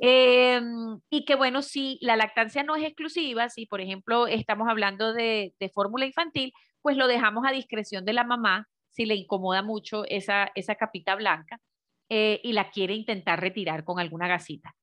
Em, 0.00 1.00
y 1.10 1.24
que 1.24 1.34
bueno, 1.34 1.62
si 1.62 1.98
la 2.00 2.16
lactancia 2.16 2.62
no 2.62 2.76
es 2.76 2.84
exclusiva, 2.84 3.48
si 3.48 3.66
por 3.66 3.80
ejemplo 3.80 4.26
estamos 4.26 4.68
hablando 4.68 5.12
de, 5.12 5.54
de 5.58 5.68
fórmula 5.68 6.06
infantil, 6.06 6.52
pues 6.80 6.96
lo 6.96 7.06
dejamos 7.08 7.44
a 7.46 7.52
discreción 7.52 8.04
de 8.04 8.12
la 8.12 8.24
mamá 8.24 8.68
si 8.90 9.04
le 9.04 9.14
incomoda 9.14 9.62
mucho 9.62 10.04
esa, 10.06 10.50
esa 10.54 10.76
capita 10.76 11.16
blanca 11.16 11.60
eh, 12.08 12.40
y 12.42 12.52
la 12.52 12.70
quiere 12.70 12.94
intentar 12.94 13.40
retirar 13.40 13.84
con 13.84 14.00
alguna 14.00 14.28
gasita. 14.28 14.74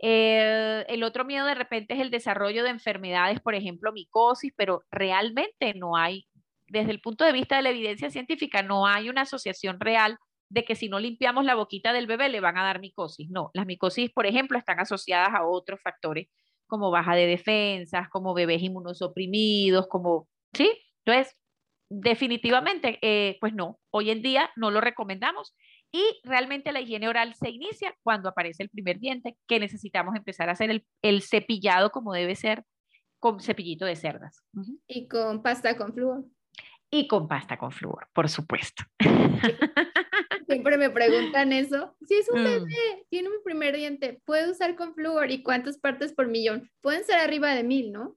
Eh, 0.00 0.84
el 0.88 1.02
otro 1.02 1.24
miedo 1.24 1.44
de 1.46 1.54
repente 1.54 1.94
es 1.94 2.00
el 2.00 2.10
desarrollo 2.10 2.62
de 2.62 2.70
enfermedades, 2.70 3.40
por 3.40 3.54
ejemplo, 3.54 3.92
micosis, 3.92 4.52
pero 4.56 4.82
realmente 4.90 5.74
no 5.74 5.96
hay, 5.96 6.26
desde 6.68 6.92
el 6.92 7.00
punto 7.00 7.24
de 7.24 7.32
vista 7.32 7.56
de 7.56 7.62
la 7.62 7.70
evidencia 7.70 8.10
científica, 8.10 8.62
no 8.62 8.86
hay 8.86 9.08
una 9.08 9.22
asociación 9.22 9.80
real 9.80 10.18
de 10.50 10.64
que 10.64 10.76
si 10.76 10.88
no 10.88 10.98
limpiamos 11.00 11.44
la 11.44 11.54
boquita 11.54 11.92
del 11.92 12.06
bebé 12.06 12.28
le 12.28 12.40
van 12.40 12.56
a 12.58 12.64
dar 12.64 12.80
micosis. 12.80 13.28
No, 13.30 13.50
las 13.54 13.66
micosis, 13.66 14.10
por 14.10 14.26
ejemplo, 14.26 14.56
están 14.58 14.80
asociadas 14.80 15.30
a 15.34 15.46
otros 15.46 15.80
factores 15.82 16.28
como 16.66 16.90
baja 16.90 17.14
de 17.16 17.26
defensas, 17.26 18.08
como 18.08 18.34
bebés 18.34 18.62
inmunosuprimidos, 18.62 19.88
como, 19.88 20.28
¿sí? 20.52 20.70
Entonces, 21.04 21.36
definitivamente, 21.90 22.98
eh, 23.02 23.38
pues 23.40 23.54
no, 23.54 23.78
hoy 23.90 24.10
en 24.10 24.22
día 24.22 24.50
no 24.56 24.70
lo 24.70 24.80
recomendamos 24.80 25.54
y 25.92 26.20
realmente 26.22 26.72
la 26.72 26.80
higiene 26.80 27.08
oral 27.08 27.34
se 27.34 27.50
inicia 27.50 27.94
cuando 28.02 28.28
aparece 28.28 28.62
el 28.62 28.68
primer 28.68 28.98
diente, 28.98 29.36
que 29.46 29.58
necesitamos 29.58 30.14
empezar 30.16 30.48
a 30.48 30.52
hacer 30.52 30.84
el, 31.02 31.22
cepillado 31.22 31.90
como 31.90 32.12
debe 32.12 32.34
ser 32.34 32.64
con 33.18 33.40
cepillito 33.40 33.84
de 33.84 33.96
cerdas. 33.96 34.44
Y 34.86 35.08
con 35.08 35.42
pasta 35.42 35.76
con 35.76 35.94
flúor. 35.94 36.24
Y 36.90 37.06
con 37.06 37.28
pasta 37.28 37.58
con 37.58 37.72
flúor, 37.72 38.08
por 38.12 38.28
supuesto. 38.28 38.84
Siempre 40.46 40.78
me 40.78 40.90
preguntan 40.90 41.52
eso. 41.52 41.94
Si 42.06 42.14
es 42.14 42.28
un 42.30 42.40
mm. 42.40 42.44
bebé, 42.44 43.06
tiene 43.10 43.28
un 43.28 43.42
primer 43.44 43.76
diente, 43.76 44.20
¿puede 44.24 44.50
usar 44.50 44.76
con 44.76 44.94
flúor 44.94 45.30
y 45.30 45.42
cuántas 45.42 45.78
partes 45.78 46.14
por 46.14 46.28
millón? 46.28 46.70
Pueden 46.80 47.04
ser 47.04 47.18
arriba 47.18 47.54
de 47.54 47.64
mil, 47.64 47.92
¿no? 47.92 48.16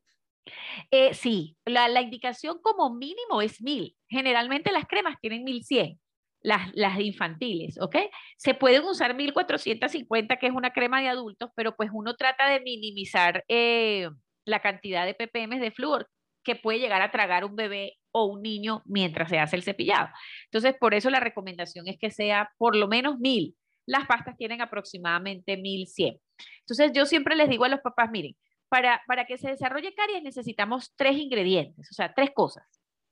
Eh, 0.90 1.14
sí, 1.14 1.58
la, 1.66 1.88
la, 1.88 2.02
indicación 2.02 2.60
como 2.62 2.94
mínimo 2.94 3.42
es 3.42 3.62
mil. 3.62 3.96
Generalmente 4.10 4.72
las 4.72 4.88
cremas 4.88 5.18
tienen 5.20 5.44
1100 5.44 6.01
las, 6.42 7.00
infantiles, 7.00 7.80
¿ok? 7.80 7.98
Se 8.38 8.54
pueden 8.54 8.84
usar 8.84 9.16
1450, 9.16 10.38
que 10.38 10.48
es 10.48 10.54
una 10.54 10.72
crema 10.72 11.02
de 11.02 11.08
adultos, 11.08 11.52
pero 11.56 11.76
pues 11.76 11.90
uno 11.94 12.16
trata 12.16 12.50
de 12.50 12.62
minimizar 12.62 13.44
eh, 13.48 14.10
la 14.46 14.62
cantidad 14.62 15.06
de 15.06 15.14
ppm 15.14 15.60
de 15.60 15.72
flúor 15.72 16.10
que 16.44 16.56
puede 16.56 16.80
llegar 16.80 17.02
a 17.02 17.12
tragar 17.12 17.46
un 17.46 17.56
bebé 17.56 17.98
o 18.12 18.26
un 18.26 18.42
niño 18.42 18.82
mientras 18.86 19.30
se 19.30 19.40
hace 19.40 19.56
el 19.56 19.64
cepillado. 19.64 20.10
Entonces, 20.46 20.76
por 20.80 20.94
eso 20.94 21.10
la 21.10 21.20
recomendación 21.20 21.88
es 21.88 21.98
que 22.00 22.10
sea 22.12 22.52
por 22.58 22.76
lo 22.76 22.88
menos 22.88 23.20
1000. 23.20 23.56
Las 23.86 24.08
pastas 24.08 24.38
tienen 24.38 24.62
aproximadamente 24.62 25.58
1100. 25.58 26.20
Entonces, 26.62 26.92
yo 26.94 27.06
siempre 27.06 27.36
les 27.36 27.50
digo 27.50 27.66
a 27.66 27.70
los 27.70 27.82
papás, 27.82 28.10
miren, 28.12 28.36
para, 28.70 29.02
para 29.06 29.26
que 29.26 29.38
se 29.38 29.50
desarrolle 29.50 29.94
caries 29.94 30.24
necesitamos 30.24 30.94
tres 30.96 31.18
ingredientes, 31.18 31.90
o 31.92 31.94
sea, 31.94 32.14
tres 32.14 32.32
cosas. 32.34 32.64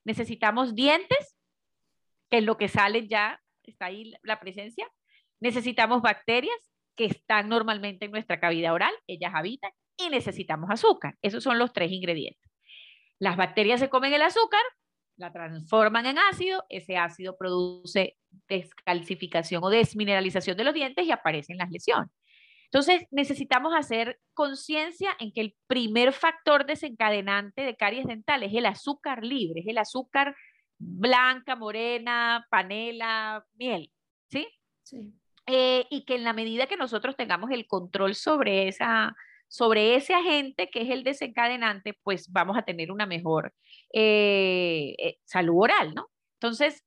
Necesitamos 0.05 0.73
dientes, 0.73 1.35
que 2.29 2.39
es 2.39 2.43
lo 2.43 2.57
que 2.57 2.67
sale 2.67 3.07
ya, 3.07 3.41
está 3.63 3.85
ahí 3.85 4.13
la 4.23 4.39
presencia. 4.39 4.89
Necesitamos 5.39 6.01
bacterias 6.01 6.57
que 6.95 7.05
están 7.05 7.49
normalmente 7.49 8.05
en 8.05 8.11
nuestra 8.11 8.39
cavidad 8.39 8.73
oral, 8.73 8.93
ellas 9.07 9.31
habitan, 9.33 9.71
y 9.97 10.09
necesitamos 10.09 10.69
azúcar. 10.69 11.15
Esos 11.21 11.43
son 11.43 11.59
los 11.59 11.73
tres 11.73 11.91
ingredientes. 11.91 12.49
Las 13.19 13.37
bacterias 13.37 13.79
se 13.79 13.89
comen 13.89 14.13
el 14.13 14.21
azúcar, 14.21 14.61
la 15.17 15.31
transforman 15.31 16.05
en 16.05 16.17
ácido, 16.17 16.63
ese 16.69 16.97
ácido 16.97 17.37
produce 17.37 18.17
descalcificación 18.47 19.63
o 19.63 19.69
desmineralización 19.69 20.55
de 20.55 20.63
los 20.63 20.73
dientes 20.73 21.05
y 21.05 21.11
aparecen 21.11 21.57
las 21.57 21.69
lesiones. 21.69 22.09
Entonces, 22.71 23.05
necesitamos 23.11 23.73
hacer 23.75 24.19
conciencia 24.33 25.09
en 25.19 25.33
que 25.33 25.41
el 25.41 25.55
primer 25.67 26.13
factor 26.13 26.65
desencadenante 26.65 27.63
de 27.63 27.75
caries 27.75 28.05
dentales 28.05 28.51
es 28.51 28.57
el 28.57 28.67
azúcar 28.67 29.23
libre, 29.23 29.61
es 29.61 29.67
el 29.67 29.79
azúcar 29.79 30.35
blanca, 30.79 31.55
morena, 31.55 32.47
panela, 32.49 33.45
miel, 33.55 33.91
¿sí? 34.29 34.47
Sí. 34.83 35.13
Eh, 35.51 35.85
y 35.89 36.05
que 36.05 36.15
en 36.15 36.23
la 36.23 36.33
medida 36.33 36.67
que 36.67 36.77
nosotros 36.77 37.15
tengamos 37.15 37.51
el 37.51 37.67
control 37.67 38.15
sobre, 38.15 38.67
esa, 38.67 39.15
sobre 39.47 39.95
ese 39.95 40.13
agente 40.13 40.69
que 40.69 40.81
es 40.83 40.89
el 40.89 41.03
desencadenante, 41.03 41.97
pues 42.03 42.31
vamos 42.31 42.57
a 42.57 42.61
tener 42.61 42.91
una 42.91 43.05
mejor 43.05 43.53
eh, 43.91 44.95
eh, 44.99 45.17
salud 45.25 45.63
oral, 45.63 45.93
¿no? 45.95 46.07
Entonces, 46.35 46.85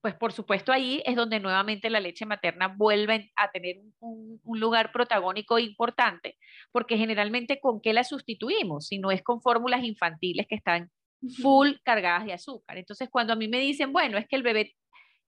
pues 0.00 0.14
por 0.14 0.32
supuesto 0.32 0.72
ahí 0.72 1.02
es 1.04 1.14
donde 1.14 1.40
nuevamente 1.40 1.90
la 1.90 2.00
leche 2.00 2.24
materna 2.24 2.68
vuelve 2.68 3.30
a 3.36 3.50
tener 3.50 3.76
un, 4.00 4.40
un, 4.42 4.60
lugar 4.60 4.92
protagónico 4.92 5.58
importante, 5.58 6.38
porque 6.72 6.96
generalmente 6.96 7.60
con 7.60 7.82
qué 7.82 7.92
la 7.92 8.02
sustituimos, 8.02 8.86
si 8.86 8.98
no 8.98 9.10
es 9.10 9.22
con 9.22 9.42
fórmulas 9.42 9.84
infantiles 9.84 10.46
que 10.48 10.54
están 10.54 10.90
full 11.42 11.74
cargadas 11.84 12.24
de 12.24 12.32
azúcar. 12.32 12.78
Entonces, 12.78 13.08
cuando 13.10 13.32
a 13.32 13.36
mí 13.36 13.48
me 13.48 13.58
dicen, 13.58 13.92
bueno, 13.92 14.18
es 14.18 14.26
que 14.26 14.36
el 14.36 14.42
bebé 14.42 14.74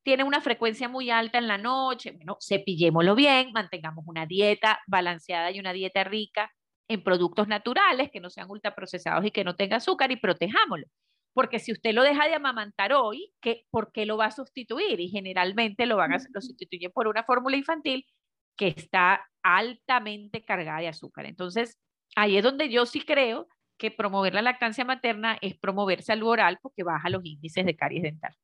tiene 0.02 0.24
una 0.24 0.40
frecuencia 0.40 0.88
muy 0.88 1.11
alta 1.11 1.38
en 1.38 1.48
la 1.48 1.59
noche, 1.59 2.12
bueno, 2.12 2.37
cepillémoslo 2.40 3.14
bien, 3.14 3.52
mantengamos 3.52 4.04
una 4.07 4.26
dieta 4.26 4.80
balanceada 4.87 5.50
y 5.50 5.61
una 5.61 5.72
dieta 5.72 6.04
rica 6.04 6.52
en 6.88 7.02
productos 7.02 7.48
naturales 7.48 8.11
que 8.12 8.20
no 8.20 8.28
sean 8.28 8.50
ultraprocesados 8.50 9.24
y 9.24 9.30
que 9.30 9.44
no 9.44 9.57
tenga 9.57 9.76
azúcar 9.76 10.12
y 10.12 10.16
protejámoslo. 10.16 10.87
Porque 11.33 11.59
si 11.59 11.72
usted 11.72 11.94
lo 11.94 12.02
deja 12.02 12.28
de 12.28 12.35
amamantar 12.35 12.92
hoy, 12.92 13.33
¿qué, 13.40 13.64
¿por 13.70 13.90
qué 13.92 14.07
lo 14.07 14.16
va 14.16 14.26
a 14.26 14.30
sustituir? 14.30 15.00
Y 15.00 15.09
generalmente 15.09 15.87
lo, 15.87 15.96
van 15.96 16.12
a, 16.12 16.18
lo 16.33 16.40
sustituyen 16.40 16.92
por 16.92 17.09
una 17.09 17.24
fórmula 17.24 17.57
infantil 17.57 18.07
que 18.57 18.68
está 18.68 19.26
altamente 19.42 20.44
cargada 20.44 20.80
de 20.80 20.88
azúcar. 20.88 21.26
Entonces, 21.26 21.78
ahí 22.14 22.37
es 22.37 22.44
donde 22.44 22.68
yo 22.68 22.87
sí 22.87 23.00
creo 23.00 23.48
que 23.76 23.90
promover 23.90 24.34
la 24.34 24.42
lactancia 24.42 24.84
materna 24.84 25.38
es 25.40 25.56
promover 25.56 26.02
salud 26.02 26.28
oral 26.28 26.58
porque 26.62 26.82
baja 26.82 27.10
los 27.10 27.24
índices 27.24 27.66
de 27.66 27.76
caries 27.76 28.02
dental. 28.02 28.34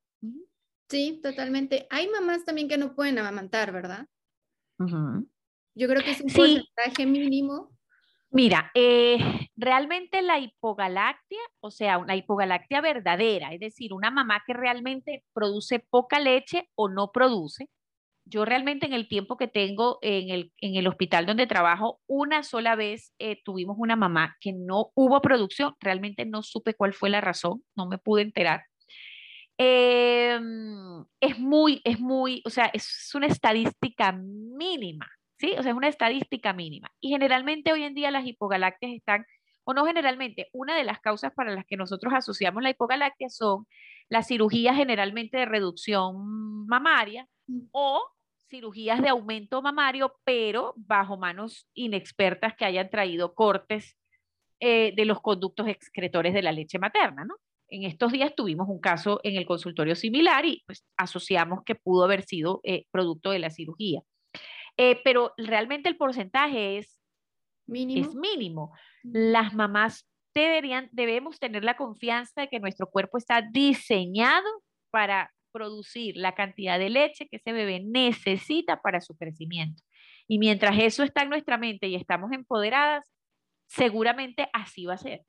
Sí, 0.88 1.20
totalmente. 1.22 1.86
Hay 1.90 2.08
mamás 2.08 2.44
también 2.44 2.68
que 2.68 2.76
no 2.76 2.94
pueden 2.94 3.18
amamantar, 3.18 3.72
¿verdad? 3.72 4.06
Yo 4.78 5.88
creo 5.88 6.02
que 6.02 6.10
es 6.10 6.20
un 6.20 6.32
porcentaje 6.32 7.06
mínimo. 7.06 7.70
Mira, 8.32 8.70
eh, 8.74 9.18
realmente 9.56 10.22
la 10.22 10.38
hipogalactia, 10.38 11.40
o 11.60 11.70
sea, 11.70 11.98
una 11.98 12.14
hipogalactia 12.14 12.80
verdadera, 12.80 13.52
es 13.52 13.60
decir, 13.60 13.92
una 13.92 14.10
mamá 14.10 14.42
que 14.46 14.52
realmente 14.52 15.24
produce 15.32 15.80
poca 15.80 16.20
leche 16.20 16.68
o 16.76 16.88
no 16.88 17.10
produce, 17.10 17.68
yo 18.30 18.44
realmente 18.44 18.86
en 18.86 18.92
el 18.92 19.08
tiempo 19.08 19.36
que 19.36 19.48
tengo 19.48 19.98
en 20.02 20.30
el, 20.30 20.52
en 20.58 20.76
el 20.76 20.86
hospital 20.86 21.26
donde 21.26 21.46
trabajo, 21.46 22.00
una 22.06 22.44
sola 22.44 22.76
vez 22.76 23.12
eh, 23.18 23.42
tuvimos 23.44 23.76
una 23.78 23.96
mamá 23.96 24.36
que 24.40 24.52
no 24.52 24.92
hubo 24.94 25.20
producción, 25.20 25.74
realmente 25.80 26.24
no 26.24 26.42
supe 26.42 26.74
cuál 26.74 26.94
fue 26.94 27.10
la 27.10 27.20
razón, 27.20 27.62
no 27.74 27.86
me 27.86 27.98
pude 27.98 28.22
enterar. 28.22 28.64
Em, 29.58 31.04
es 31.20 31.38
muy, 31.38 31.82
es 31.84 31.98
muy, 31.98 32.40
o 32.46 32.50
sea, 32.50 32.70
es 32.72 33.10
una 33.14 33.26
estadística 33.26 34.12
mínima, 34.12 35.06
¿sí? 35.38 35.54
O 35.58 35.62
sea, 35.62 35.72
es 35.72 35.76
una 35.76 35.88
estadística 35.88 36.52
mínima. 36.52 36.90
Y 37.00 37.10
generalmente 37.10 37.72
hoy 37.72 37.82
en 37.82 37.94
día 37.94 38.10
las 38.10 38.24
hipogalactias 38.24 38.92
están, 38.92 39.26
o 39.64 39.74
no 39.74 39.84
generalmente, 39.84 40.48
una 40.52 40.76
de 40.76 40.84
las 40.84 41.00
causas 41.00 41.32
para 41.34 41.52
las 41.52 41.66
que 41.66 41.76
nosotros 41.76 42.14
asociamos 42.14 42.62
la 42.62 42.70
hipogalactia 42.70 43.28
son 43.28 43.66
las 44.08 44.28
cirugías 44.28 44.76
generalmente 44.76 45.36
de 45.36 45.46
reducción 45.46 46.66
mamaria 46.66 47.26
mm. 47.46 47.68
o 47.72 48.02
cirugías 48.50 49.00
de 49.00 49.08
aumento 49.08 49.62
mamario, 49.62 50.14
pero 50.24 50.74
bajo 50.76 51.16
manos 51.16 51.66
inexpertas 51.72 52.54
que 52.54 52.64
hayan 52.64 52.90
traído 52.90 53.34
cortes 53.34 53.96
eh, 54.58 54.92
de 54.94 55.04
los 55.04 55.20
conductos 55.20 55.68
excretores 55.68 56.34
de 56.34 56.42
la 56.42 56.52
leche 56.52 56.78
materna, 56.78 57.24
¿no? 57.24 57.36
En 57.68 57.84
estos 57.84 58.10
días 58.10 58.34
tuvimos 58.34 58.68
un 58.68 58.80
caso 58.80 59.20
en 59.22 59.36
el 59.36 59.46
consultorio 59.46 59.94
similar 59.94 60.44
y 60.44 60.62
pues 60.66 60.84
asociamos 60.96 61.60
que 61.64 61.76
pudo 61.76 62.04
haber 62.04 62.24
sido 62.24 62.60
eh, 62.64 62.84
producto 62.90 63.30
de 63.30 63.38
la 63.38 63.50
cirugía. 63.50 64.02
Eh, 64.76 65.00
pero 65.04 65.32
realmente 65.36 65.88
el 65.88 65.96
porcentaje 65.96 66.78
es 66.78 66.98
mínimo. 67.66 68.08
Es 68.08 68.14
mínimo. 68.14 68.72
Las 69.04 69.54
mamás 69.54 70.08
deberían, 70.34 70.88
debemos 70.90 71.38
tener 71.38 71.62
la 71.62 71.76
confianza 71.76 72.42
de 72.42 72.48
que 72.48 72.60
nuestro 72.60 72.88
cuerpo 72.88 73.18
está 73.18 73.40
diseñado 73.40 74.48
para 74.90 75.30
producir 75.52 76.16
la 76.16 76.34
cantidad 76.34 76.78
de 76.78 76.90
leche 76.90 77.28
que 77.28 77.36
ese 77.36 77.52
bebé 77.52 77.80
necesita 77.80 78.80
para 78.80 79.00
su 79.00 79.16
crecimiento. 79.16 79.82
Y 80.26 80.38
mientras 80.38 80.78
eso 80.78 81.02
está 81.02 81.22
en 81.22 81.30
nuestra 81.30 81.58
mente 81.58 81.88
y 81.88 81.96
estamos 81.96 82.32
empoderadas, 82.32 83.04
seguramente 83.66 84.48
así 84.52 84.86
va 84.86 84.94
a 84.94 84.98
ser. 84.98 85.22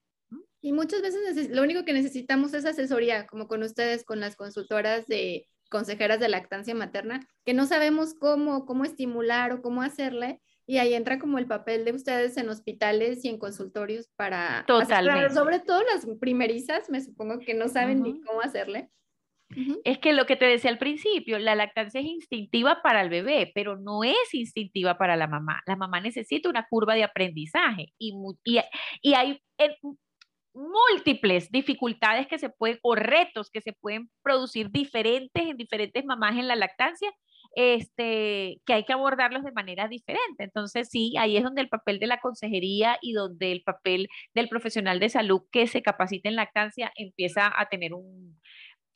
Y 0.62 0.74
muchas 0.74 1.02
veces 1.02 1.50
lo 1.50 1.64
único 1.64 1.86
que 1.86 1.94
necesitamos 1.94 2.54
es 2.54 2.66
asesoría, 2.66 3.26
como 3.26 3.48
con 3.48 3.64
ustedes, 3.64 4.04
con 4.04 4.20
las 4.20 4.36
consultoras 4.36 5.08
de 5.08 5.48
consejeras 5.70 6.20
de 6.20 6.30
lactancia 6.30 6.76
materna, 6.76 7.28
que 7.46 7.54
no 7.54 7.66
sabemos 7.66 8.14
cómo, 8.14 8.66
cómo 8.66 8.84
estimular 8.84 9.54
o 9.54 9.62
cómo 9.62 9.82
hacerle. 9.82 10.40
Y 10.68 10.78
ahí 10.78 10.94
entra 10.94 11.18
como 11.18 11.40
el 11.40 11.48
papel 11.48 11.86
de 11.86 11.94
ustedes 11.94 12.38
en 12.38 12.50
hospitales 12.50 13.26
y 13.26 13.30
en 13.30 13.40
consultorios 13.40 14.10
para... 14.16 14.64
Totalmente. 14.68 15.34
sobre 15.34 15.60
todo 15.60 15.82
las 15.82 16.06
primerizas, 16.20 16.90
me 16.90 17.02
supongo 17.02 17.40
que 17.40 17.56
no 17.56 17.68
saben 17.68 18.04
ni 18.04 18.22
cómo 18.22 18.42
hacerle. 18.42 18.90
Es 19.84 20.00
que 20.00 20.14
lo 20.14 20.26
que 20.26 20.36
te 20.36 20.46
decía 20.46 20.70
al 20.70 20.78
principio, 20.78 21.40
la 21.40 21.56
lactancia 21.56 22.00
es 22.00 22.08
instintiva 22.08 22.82
para 22.82 23.02
el 23.02 23.10
bebé, 23.10 23.52
pero 23.54 23.78
no 23.78 24.04
es 24.04 24.34
instintiva 24.34 24.98
para 24.98 25.16
la 25.16 25.28
mamá. 25.28 25.62
La 25.66 25.76
mamá 25.76 26.00
necesita 26.00 26.50
una 26.50 26.68
curva 26.70 26.96
de 26.96 27.04
aprendizaje 27.04 27.94
y, 27.98 28.14
y, 29.02 29.14
hay 29.14 29.40
múltiples 30.54 31.50
dificultades 31.52 32.28
que 32.28 32.38
se 32.38 32.50
pueden, 32.50 32.80
o 32.84 32.96
retos 32.96 33.50
que 33.50 33.62
se 33.62 33.74
pueden 33.74 34.10
producir 34.22 34.70
diferentes 34.70 35.44
en 35.44 35.58
diferentes 35.58 36.04
mamás 36.06 36.38
en 36.38 36.48
la 36.48 36.56
lactancia, 36.56 37.10
este, 37.56 38.62
que 38.66 38.74
hay 38.74 38.86
que 38.86 38.94
abordarlos 38.94 39.44
de 39.44 39.52
manera 39.52 39.88
diferente. 39.88 40.44
Entonces, 40.44 40.90
sí, 40.90 41.14
ahí 41.18 41.38
es 41.38 41.44
donde 41.44 41.62
el 41.62 41.70
papel 41.70 42.00
de 42.00 42.08
la 42.08 42.20
consejería 42.20 42.98
y 43.02 43.14
donde 43.14 43.52
el 43.52 43.64
papel 43.64 44.08
del 44.34 44.50
profesional 44.50 45.00
de 45.00 45.10
salud 45.10 45.42
que 45.52 45.68
se 45.68 45.82
capacita 45.82 46.30
en 46.30 46.36
lactancia 46.36 46.92
empieza 46.96 47.52
a 47.54 47.68
tener 47.68 47.94
un, 47.94 48.40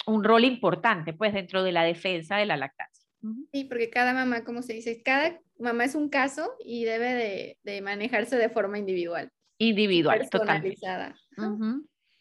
un 0.07 0.23
rol 0.23 0.43
importante, 0.43 1.13
pues, 1.13 1.33
dentro 1.33 1.63
de 1.63 1.71
la 1.71 1.83
defensa 1.83 2.37
de 2.37 2.45
la 2.45 2.57
lactancia. 2.57 3.05
Sí, 3.51 3.63
porque 3.63 3.89
cada 3.89 4.13
mamá, 4.13 4.43
como 4.43 4.61
se 4.61 4.73
dice, 4.73 5.01
cada 5.03 5.39
mamá 5.57 5.85
es 5.85 5.95
un 5.95 6.09
caso 6.09 6.53
y 6.63 6.85
debe 6.85 7.13
de, 7.13 7.57
de 7.63 7.81
manejarse 7.81 8.37
de 8.37 8.49
forma 8.49 8.77
individual. 8.77 9.31
Individual, 9.57 10.19
personalizada. 10.19 11.15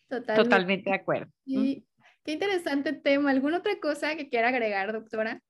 Totalmente. 0.09 0.43
Totalmente 0.43 0.91
de 0.91 0.97
acuerdo. 0.97 1.33
Qué 1.45 2.33
interesante 2.33 2.95
tema. 2.95 3.31
¿Alguna 3.31 3.59
otra 3.59 3.79
cosa 3.81 4.17
que 4.17 4.29
quiera 4.29 4.49
agregar, 4.49 4.93
doctora? 4.93 5.43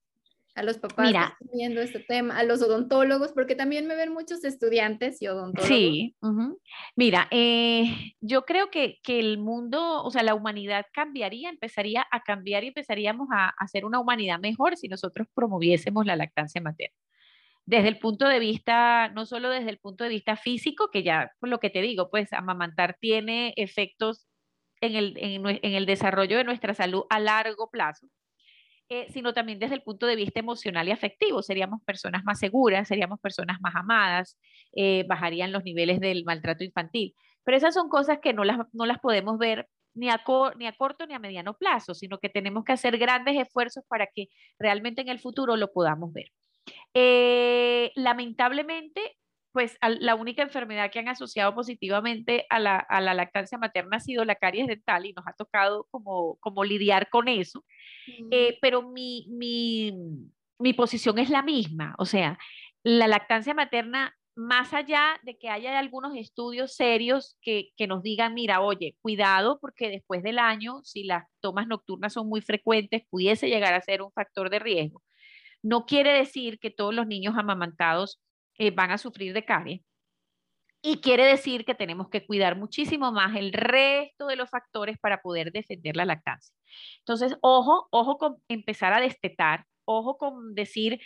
A 0.54 0.62
los 0.62 0.78
papás 0.78 1.10
que 1.10 1.18
están 1.18 1.48
viendo 1.52 1.80
este 1.80 2.00
tema, 2.00 2.38
a 2.38 2.44
los 2.44 2.62
odontólogos, 2.62 3.32
porque 3.32 3.56
también 3.56 3.86
me 3.86 3.96
ven 3.96 4.12
muchos 4.12 4.44
estudiantes 4.44 5.20
y 5.20 5.26
odontólogos. 5.26 5.68
Sí, 5.68 6.14
mira, 6.94 7.26
eh, 7.30 8.14
yo 8.20 8.44
creo 8.44 8.70
que, 8.70 9.00
que, 9.02 9.18
el 9.18 9.38
mundo, 9.38 10.02
o 10.04 10.10
sea, 10.10 10.22
la 10.22 10.34
humanidad 10.34 10.86
cambiaría, 10.92 11.50
empezaría 11.50 12.06
a 12.10 12.22
cambiar 12.22 12.62
y 12.64 12.68
empezaríamos 12.68 13.28
a, 13.32 13.52
hacer 13.58 13.84
una 13.84 13.98
humanidad 13.98 14.38
mejor 14.38 14.76
si 14.76 14.88
nosotros 14.88 15.26
promoviésemos 15.34 16.06
la 16.06 16.16
lactancia 16.16 16.60
materna. 16.60 16.96
Desde 17.66 17.88
el 17.88 17.98
punto 17.98 18.28
de 18.28 18.38
vista, 18.38 19.08
no 19.08 19.26
solo 19.26 19.50
desde 19.50 19.70
el 19.70 19.78
punto 19.78 20.04
de 20.04 20.10
vista 20.10 20.36
físico, 20.36 20.90
que 20.92 21.02
ya, 21.02 21.32
por 21.40 21.48
lo 21.48 21.58
que 21.58 21.70
te 21.70 21.80
digo, 21.80 22.10
pues 22.10 22.32
amamantar 22.32 22.96
tiene 23.00 23.54
efectos 23.56 24.26
en 24.80 24.96
el, 24.96 25.14
en, 25.16 25.46
en 25.46 25.72
el 25.72 25.86
desarrollo 25.86 26.36
de 26.36 26.44
nuestra 26.44 26.74
salud 26.74 27.04
a 27.08 27.18
largo 27.18 27.70
plazo, 27.70 28.06
eh, 28.94 29.06
sino 29.12 29.34
también 29.34 29.58
desde 29.58 29.74
el 29.74 29.82
punto 29.82 30.06
de 30.06 30.14
vista 30.14 30.38
emocional 30.38 30.86
y 30.86 30.92
afectivo. 30.92 31.42
Seríamos 31.42 31.82
personas 31.82 32.22
más 32.22 32.38
seguras, 32.38 32.86
seríamos 32.86 33.18
personas 33.18 33.60
más 33.60 33.74
amadas, 33.74 34.38
eh, 34.72 35.04
bajarían 35.08 35.50
los 35.50 35.64
niveles 35.64 35.98
del 35.98 36.24
maltrato 36.24 36.62
infantil. 36.62 37.14
Pero 37.42 37.56
esas 37.56 37.74
son 37.74 37.88
cosas 37.88 38.18
que 38.22 38.32
no 38.32 38.44
las, 38.44 38.58
no 38.72 38.86
las 38.86 39.00
podemos 39.00 39.36
ver 39.36 39.68
ni 39.94 40.10
a, 40.10 40.22
corto 40.24 41.06
ni 41.06 41.14
a 41.14 41.18
mediano 41.18 41.54
plazo, 41.54 41.94
sino 41.94 42.18
que 42.18 42.28
tenemos 42.28 42.62
que 42.64 42.72
hacer 42.72 42.96
grandes 42.96 43.36
esfuerzos 43.36 43.84
para 43.88 44.06
que 44.06 44.28
realmente 44.60 45.02
en 45.02 45.08
el 45.08 45.18
futuro 45.18 45.56
lo 45.56 45.72
podamos 45.72 46.12
ver. 46.12 46.30
Eh, 46.94 47.90
lamentablemente, 47.96 49.18
pues 49.54 49.78
la 50.00 50.16
única 50.16 50.42
enfermedad 50.42 50.90
que 50.90 50.98
han 50.98 51.06
asociado 51.06 51.54
positivamente 51.54 52.44
a 52.50 52.58
la, 52.58 52.76
a 52.76 53.00
la, 53.00 53.14
lactancia 53.14 53.56
materna 53.56 53.98
ha 53.98 54.00
sido 54.00 54.24
la 54.24 54.34
caries 54.34 54.66
dental 54.66 55.06
y 55.06 55.12
nos 55.12 55.24
ha 55.28 55.32
tocado 55.32 55.86
como, 55.92 56.38
como 56.40 56.64
lidiar 56.64 57.08
con 57.08 57.28
eso. 57.28 57.64
Eh, 58.32 58.58
pero 58.60 58.82
mi, 58.82 59.28
mi, 59.30 59.92
mi 60.58 60.72
posición 60.72 61.20
es 61.20 61.30
la 61.30 61.44
misma, 61.44 61.94
o 61.98 62.04
sea, 62.04 62.36
la 62.82 63.06
lactancia 63.06 63.54
materna 63.54 64.16
más 64.34 64.74
allá 64.74 65.20
de 65.22 65.38
que 65.38 65.48
haya 65.48 65.78
algunos 65.78 66.16
estudios 66.16 66.74
serios 66.74 67.38
que, 67.40 67.68
que, 67.76 67.86
nos 67.86 68.02
digan, 68.02 68.34
mira, 68.34 68.60
oye, 68.60 68.96
cuidado 69.02 69.60
porque 69.60 69.88
después 69.88 70.24
del 70.24 70.40
año, 70.40 70.80
si 70.82 71.04
las 71.04 71.26
tomas 71.38 71.68
nocturnas 71.68 72.12
son 72.12 72.28
muy 72.28 72.40
frecuentes, 72.40 73.04
pudiese 73.08 73.48
llegar 73.48 73.72
a 73.74 73.82
ser 73.82 74.02
un 74.02 74.10
factor 74.10 74.50
de 74.50 74.58
riesgo. 74.58 75.00
No 75.62 75.86
quiere 75.86 76.12
decir 76.12 76.58
que 76.58 76.72
todos 76.72 76.92
los 76.92 77.06
niños 77.06 77.36
amamantados 77.38 78.20
eh, 78.58 78.70
van 78.70 78.90
a 78.90 78.98
sufrir 78.98 79.32
de 79.32 79.44
caries. 79.44 79.82
Y 80.82 81.00
quiere 81.00 81.24
decir 81.24 81.64
que 81.64 81.74
tenemos 81.74 82.10
que 82.10 82.26
cuidar 82.26 82.58
muchísimo 82.58 83.10
más 83.10 83.34
el 83.36 83.54
resto 83.54 84.26
de 84.26 84.36
los 84.36 84.50
factores 84.50 84.98
para 84.98 85.22
poder 85.22 85.50
defender 85.50 85.96
la 85.96 86.04
lactancia. 86.04 86.54
Entonces, 86.98 87.38
ojo, 87.40 87.88
ojo 87.90 88.18
con 88.18 88.36
empezar 88.48 88.92
a 88.92 89.00
destetar, 89.00 89.64
ojo 89.86 90.18
con 90.18 90.54
decir, 90.54 91.00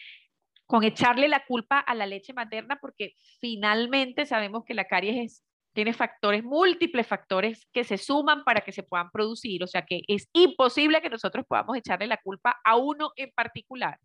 con 0.67 0.83
echarle 0.83 1.29
la 1.29 1.45
culpa 1.47 1.79
a 1.79 1.95
la 1.95 2.07
leche 2.07 2.33
materna, 2.33 2.79
porque 2.81 3.15
finalmente 3.41 4.27
sabemos 4.27 4.65
que 4.65 4.75
la 4.75 4.87
caries 4.87 5.45
tiene 5.73 5.93
factores, 5.93 6.43
múltiples 6.43 7.07
factores 7.07 7.69
que 7.73 7.85
se 7.85 7.99
suman 7.99 8.43
para 8.43 8.63
que 8.63 8.73
se 8.73 8.83
puedan 8.83 9.11
producir, 9.13 9.63
o 9.63 9.69
sea 9.69 9.83
que 9.87 10.01
es 10.09 10.29
imposible 10.33 11.01
que 11.01 11.09
nosotros 11.09 11.47
podamos 11.49 11.77
echarle 11.77 12.09
la 12.09 12.17
culpa 12.17 12.59
a 12.65 12.77
uno 12.77 13.13
en 13.15 13.31
particular. 13.31 13.97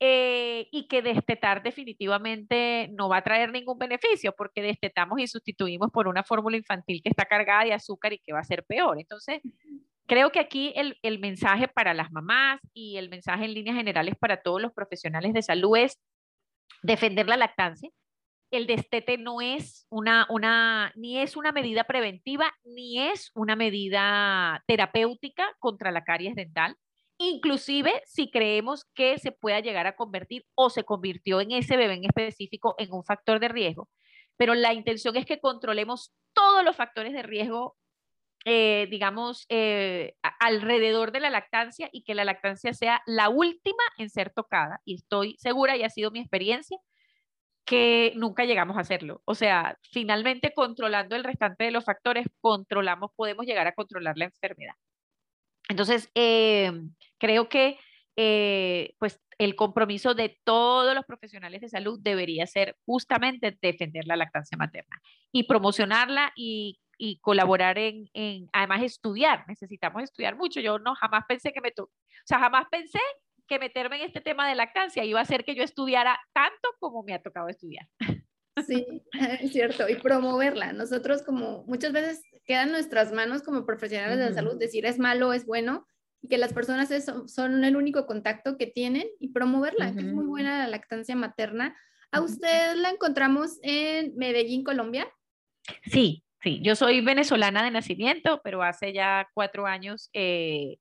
Eh, 0.00 0.66
y 0.72 0.88
que 0.88 1.02
destetar 1.02 1.62
definitivamente 1.62 2.88
no 2.92 3.08
va 3.08 3.18
a 3.18 3.24
traer 3.24 3.52
ningún 3.52 3.78
beneficio 3.78 4.34
porque 4.36 4.60
destetamos 4.60 5.20
y 5.20 5.28
sustituimos 5.28 5.90
por 5.92 6.08
una 6.08 6.24
fórmula 6.24 6.56
infantil 6.56 7.00
que 7.00 7.10
está 7.10 7.26
cargada 7.26 7.64
de 7.64 7.72
azúcar 7.72 8.12
y 8.12 8.18
que 8.18 8.32
va 8.32 8.40
a 8.40 8.44
ser 8.44 8.64
peor. 8.64 8.98
Entonces, 8.98 9.40
creo 10.06 10.30
que 10.30 10.40
aquí 10.40 10.72
el, 10.74 10.98
el 11.02 11.20
mensaje 11.20 11.68
para 11.68 11.94
las 11.94 12.10
mamás 12.10 12.60
y 12.72 12.96
el 12.96 13.08
mensaje 13.08 13.44
en 13.44 13.54
líneas 13.54 13.76
generales 13.76 14.16
para 14.18 14.42
todos 14.42 14.60
los 14.60 14.72
profesionales 14.72 15.32
de 15.32 15.42
salud 15.42 15.76
es 15.76 16.00
defender 16.82 17.28
la 17.28 17.36
lactancia. 17.36 17.88
El 18.50 18.66
destete 18.66 19.16
no 19.16 19.40
es 19.40 19.86
una, 19.90 20.26
una, 20.28 20.92
ni 20.96 21.18
es 21.18 21.36
una 21.36 21.52
medida 21.52 21.84
preventiva, 21.84 22.52
ni 22.64 23.00
es 23.00 23.30
una 23.34 23.56
medida 23.56 24.62
terapéutica 24.66 25.54
contra 25.60 25.92
la 25.92 26.04
caries 26.04 26.34
dental 26.34 26.76
inclusive 27.18 28.02
si 28.06 28.30
creemos 28.30 28.84
que 28.94 29.18
se 29.18 29.32
pueda 29.32 29.60
llegar 29.60 29.86
a 29.86 29.96
convertir 29.96 30.44
o 30.54 30.70
se 30.70 30.84
convirtió 30.84 31.40
en 31.40 31.52
ese 31.52 31.76
bebé 31.76 31.94
en 31.94 32.04
específico 32.04 32.74
en 32.78 32.92
un 32.92 33.04
factor 33.04 33.40
de 33.40 33.48
riesgo. 33.48 33.88
Pero 34.36 34.54
la 34.54 34.72
intención 34.74 35.16
es 35.16 35.26
que 35.26 35.40
controlemos 35.40 36.12
todos 36.32 36.64
los 36.64 36.76
factores 36.76 37.12
de 37.12 37.22
riesgo, 37.22 37.76
eh, 38.44 38.88
digamos, 38.90 39.46
eh, 39.48 40.14
alrededor 40.40 41.12
de 41.12 41.20
la 41.20 41.30
lactancia 41.30 41.88
y 41.92 42.02
que 42.02 42.14
la 42.14 42.24
lactancia 42.24 42.72
sea 42.74 43.02
la 43.06 43.28
última 43.28 43.82
en 43.98 44.10
ser 44.10 44.30
tocada. 44.30 44.80
Y 44.84 44.96
estoy 44.96 45.36
segura, 45.38 45.76
y 45.76 45.84
ha 45.84 45.90
sido 45.90 46.10
mi 46.10 46.20
experiencia, 46.20 46.78
que 47.64 48.12
nunca 48.16 48.44
llegamos 48.44 48.76
a 48.76 48.80
hacerlo. 48.80 49.22
O 49.24 49.34
sea, 49.34 49.78
finalmente 49.90 50.52
controlando 50.54 51.16
el 51.16 51.24
restante 51.24 51.64
de 51.64 51.70
los 51.70 51.84
factores, 51.84 52.26
controlamos, 52.40 53.10
podemos 53.16 53.46
llegar 53.46 53.66
a 53.66 53.74
controlar 53.74 54.16
la 54.18 54.26
enfermedad. 54.26 54.74
Entonces, 55.68 56.10
eh, 56.14 56.72
creo 57.18 57.48
que 57.48 57.78
eh, 58.16 58.94
pues 58.98 59.20
el 59.38 59.56
compromiso 59.56 60.14
de 60.14 60.38
todos 60.44 60.94
los 60.94 61.04
profesionales 61.04 61.60
de 61.60 61.68
salud 61.68 61.98
debería 62.00 62.46
ser 62.46 62.76
justamente 62.86 63.58
defender 63.60 64.06
la 64.06 64.16
lactancia 64.16 64.56
materna 64.56 65.00
y 65.32 65.44
promocionarla 65.44 66.32
y, 66.36 66.78
colaborar 67.20 67.76
en, 67.78 68.08
además 68.52 68.82
estudiar. 68.82 69.44
Necesitamos 69.48 70.04
estudiar 70.04 70.36
mucho. 70.36 70.60
Yo 70.60 70.78
no 70.78 70.94
jamás 70.94 71.24
pensé 71.28 71.52
que 71.52 71.60
me, 71.60 71.72
o 71.76 71.90
sea, 72.24 72.38
jamás 72.38 72.66
pensé 72.70 73.00
que 73.46 73.58
meterme 73.58 73.96
en 73.96 74.02
este 74.06 74.20
tema 74.20 74.48
de 74.48 74.54
lactancia 74.54 75.04
iba 75.04 75.18
a 75.18 75.22
hacer 75.22 75.44
que 75.44 75.54
yo 75.54 75.62
estudiara 75.64 76.18
tanto 76.32 76.68
como 76.78 77.02
me 77.02 77.12
ha 77.12 77.22
tocado 77.22 77.48
estudiar. 77.48 77.86
Sí, 78.66 79.02
es 79.40 79.52
cierto, 79.52 79.88
y 79.88 79.96
promoverla. 79.96 80.72
Nosotros 80.72 81.22
como 81.22 81.64
muchas 81.66 81.92
veces 81.92 82.22
quedan 82.44 82.72
nuestras 82.72 83.12
manos 83.12 83.42
como 83.42 83.66
profesionales 83.66 84.18
de 84.18 84.26
la 84.26 84.34
salud 84.34 84.58
decir 84.58 84.86
es 84.86 84.98
malo, 84.98 85.32
es 85.32 85.46
bueno, 85.46 85.86
y 86.22 86.28
que 86.28 86.38
las 86.38 86.52
personas 86.52 86.90
son 87.26 87.64
el 87.64 87.76
único 87.76 88.06
contacto 88.06 88.56
que 88.56 88.66
tienen 88.66 89.06
y 89.20 89.28
promoverla, 89.28 89.92
que 89.92 90.00
es 90.00 90.06
muy 90.06 90.24
buena 90.24 90.58
la 90.58 90.68
lactancia 90.68 91.14
materna. 91.16 91.76
¿A 92.12 92.22
usted 92.22 92.76
la 92.76 92.90
encontramos 92.90 93.58
en 93.62 94.16
Medellín, 94.16 94.64
Colombia? 94.64 95.06
Sí, 95.84 96.24
sí, 96.42 96.60
yo 96.62 96.76
soy 96.76 97.02
venezolana 97.02 97.62
de 97.62 97.70
nacimiento, 97.70 98.40
pero 98.42 98.62
hace 98.62 98.92
ya 98.94 99.28
cuatro 99.34 99.66
años 99.66 100.08
eh, 100.14 100.78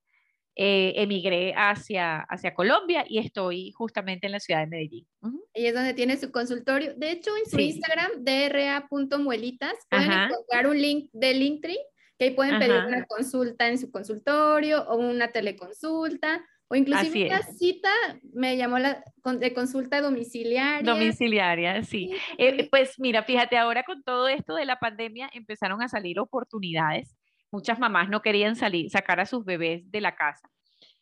eh, 0.55 0.93
emigré 0.97 1.53
hacia, 1.55 2.19
hacia 2.29 2.53
Colombia 2.53 3.03
y 3.07 3.17
estoy 3.17 3.71
justamente 3.71 4.27
en 4.27 4.33
la 4.33 4.39
ciudad 4.39 4.59
de 4.59 4.67
Medellín. 4.67 5.07
Y 5.53 5.65
es 5.65 5.73
donde 5.73 5.95
tiene 5.95 6.15
su 6.17 6.31
consultorio. 6.31 6.93
De 6.95 7.11
hecho, 7.11 7.31
en 7.35 7.49
su 7.49 7.59
Instagram, 7.59 8.11
dra.muelitas, 8.23 9.73
pueden 9.89 10.11
encontrar 10.11 10.67
un 10.67 10.79
link 10.79 11.09
de 11.11 11.33
Linktree, 11.33 11.79
que 12.19 12.25
ahí 12.25 12.31
pueden 12.31 12.59
pedir 12.59 12.83
una 12.85 13.03
consulta 13.05 13.67
en 13.67 13.79
su 13.79 13.89
consultorio 13.89 14.83
o 14.83 14.97
una 14.97 15.29
teleconsulta. 15.31 16.45
O 16.67 16.75
inclusive 16.75 17.27
una 17.27 17.41
cita, 17.41 17.89
me 18.33 18.55
llamó 18.55 18.79
la 18.79 19.03
de 19.39 19.53
consulta 19.53 20.01
domiciliaria. 20.01 20.91
Domiciliaria, 20.91 21.83
sí. 21.83 22.11
Eh, 22.37 22.67
pues 22.69 22.99
mira, 22.99 23.23
fíjate, 23.23 23.57
ahora 23.57 23.83
con 23.83 24.03
todo 24.03 24.27
esto 24.27 24.55
de 24.55 24.65
la 24.65 24.79
pandemia 24.79 25.29
empezaron 25.33 25.81
a 25.81 25.87
salir 25.87 26.19
oportunidades 26.19 27.15
muchas 27.53 27.77
mamás 27.77 28.09
no 28.09 28.21
querían 28.23 28.55
salir, 28.55 28.89
sacar 28.89 29.19
a 29.19 29.27
sus 29.27 29.45
bebés 29.45 29.89
de 29.91 30.01
la 30.01 30.15
casa. 30.15 30.49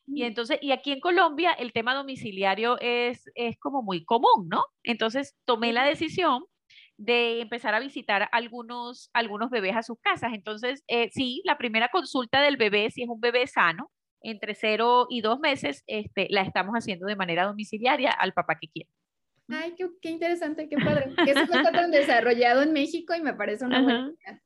Y 0.06 0.24
entonces, 0.24 0.60
y 0.62 0.74
aquí 0.74 0.92
en 0.92 1.00
Colombia 1.00 1.54
el 1.54 1.72
tema 1.72 1.96
domiciliario 1.96 2.78
es, 2.82 3.24
es 3.36 3.58
como 3.58 3.82
muy 3.82 4.04
común, 4.04 4.50
¿no? 4.50 4.66
Entonces 4.84 5.38
tomé 5.46 5.72
la 5.72 5.86
decisión 5.86 6.44
de 6.98 7.40
empezar 7.40 7.74
a 7.74 7.80
visitar 7.80 8.28
algunos, 8.34 9.10
algunos 9.14 9.50
bebés 9.50 9.78
a 9.78 9.82
sus 9.82 9.98
casas. 10.02 10.34
Entonces, 10.34 10.84
eh, 10.88 11.10
sí, 11.12 11.42
la 11.46 11.58
primera 11.58 11.88
consulta 11.88 12.42
del 12.42 12.58
bebé, 12.58 12.92
si 12.92 13.04
es 13.04 13.10
un 13.10 13.22
bebé 13.22 13.48
sano, 13.48 13.90
entre 14.22 14.54
cero 14.54 15.08
y 15.10 15.22
dos 15.22 15.40
meses, 15.40 15.84
este, 15.88 16.28
la 16.30 16.42
estamos 16.42 16.74
haciendo 16.74 17.06
de 17.08 17.16
manera 17.16 17.46
domiciliaria 17.46 18.12
al 18.12 18.34
papá 18.34 18.58
que 18.60 18.68
quiera. 18.68 18.90
Ay, 19.48 19.74
qué, 19.78 19.88
qué 20.02 20.10
interesante, 20.10 20.68
qué 20.68 20.76
padre. 20.78 21.14
Eso 21.28 21.46
no 21.46 21.60
está 21.60 21.72
tan 21.72 21.92
desarrollado 21.92 22.62
en 22.62 22.74
México 22.74 23.16
y 23.16 23.22
me 23.22 23.34
parece 23.34 23.66
una 23.66 23.82
buena 23.82 24.12
idea. 24.20 24.42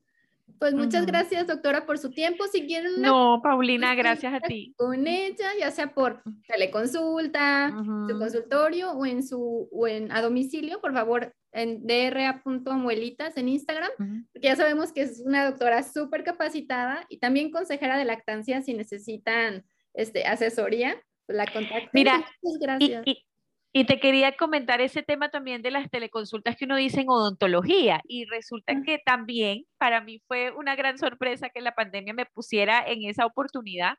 Pues 0.60 0.74
muchas 0.74 1.06
gracias, 1.06 1.48
doctora, 1.48 1.86
por 1.86 1.98
su 1.98 2.12
tiempo. 2.12 2.46
Si 2.52 2.65
quieren 2.65 3.02
No, 3.02 3.41
Paulina, 3.44 3.96
gracias 3.96 4.34
a 4.34 4.39
ti. 4.39 4.74
Con 4.78 5.08
ella, 5.08 5.50
ya 5.60 5.72
sea 5.72 5.94
por 5.94 6.22
teleconsulta, 6.48 7.74
su 8.08 8.18
consultorio 8.18 8.91
o 8.91 9.06
en 9.06 9.24
su 9.24 9.70
o 9.72 9.88
en 9.88 10.12
a 10.12 10.22
domicilio, 10.22 10.80
por 10.82 10.94
favor, 10.94 11.34
en 11.52 11.86
dra.amuelitas 11.86 13.38
en 13.38 13.50
Instagram, 13.50 13.89
porque 14.34 14.48
ya 14.48 14.56
sabemos 14.56 14.91
que 14.91 15.02
es 15.02 15.22
una 15.26 15.46
doctora 15.46 15.84
súper 15.84 16.24
capacitada 16.24 17.06
y 17.10 17.20
también 17.20 17.52
consejera 17.52 17.98
de 17.98 18.06
lactancia 18.06 18.62
si 18.62 18.74
necesitan 18.74 19.65
este, 19.94 20.26
asesoría, 20.26 21.02
pues 21.26 21.38
la 21.38 21.46
contacten. 21.46 21.89
Mira, 21.94 22.26
muchas 22.41 22.60
gracias. 22.60 23.04
Y 23.06 23.26
te 23.84 24.00
quería 24.00 24.38
comentar 24.38 24.80
ese 24.80 25.04
tema 25.04 25.28
también 25.28 25.62
de 25.62 25.70
las 25.70 25.90
teleconsultas 25.90 26.56
que 26.56 26.64
uno 26.64 26.78
dice 26.78 27.02
en 27.02 27.10
odontología. 27.10 28.02
Y 28.08 28.24
resulta 28.26 28.74
que 28.86 29.00
también 29.06 29.66
para 29.78 30.00
mí 30.00 30.22
fue 30.30 30.52
una 30.52 30.78
gran 30.78 30.98
sorpresa 30.98 31.50
que 31.50 31.60
la 31.60 31.76
pandemia 31.76 32.14
me 32.14 32.26
pusiera 32.26 32.82
en 32.88 33.04
esa 33.04 33.26
oportunidad, 33.26 33.98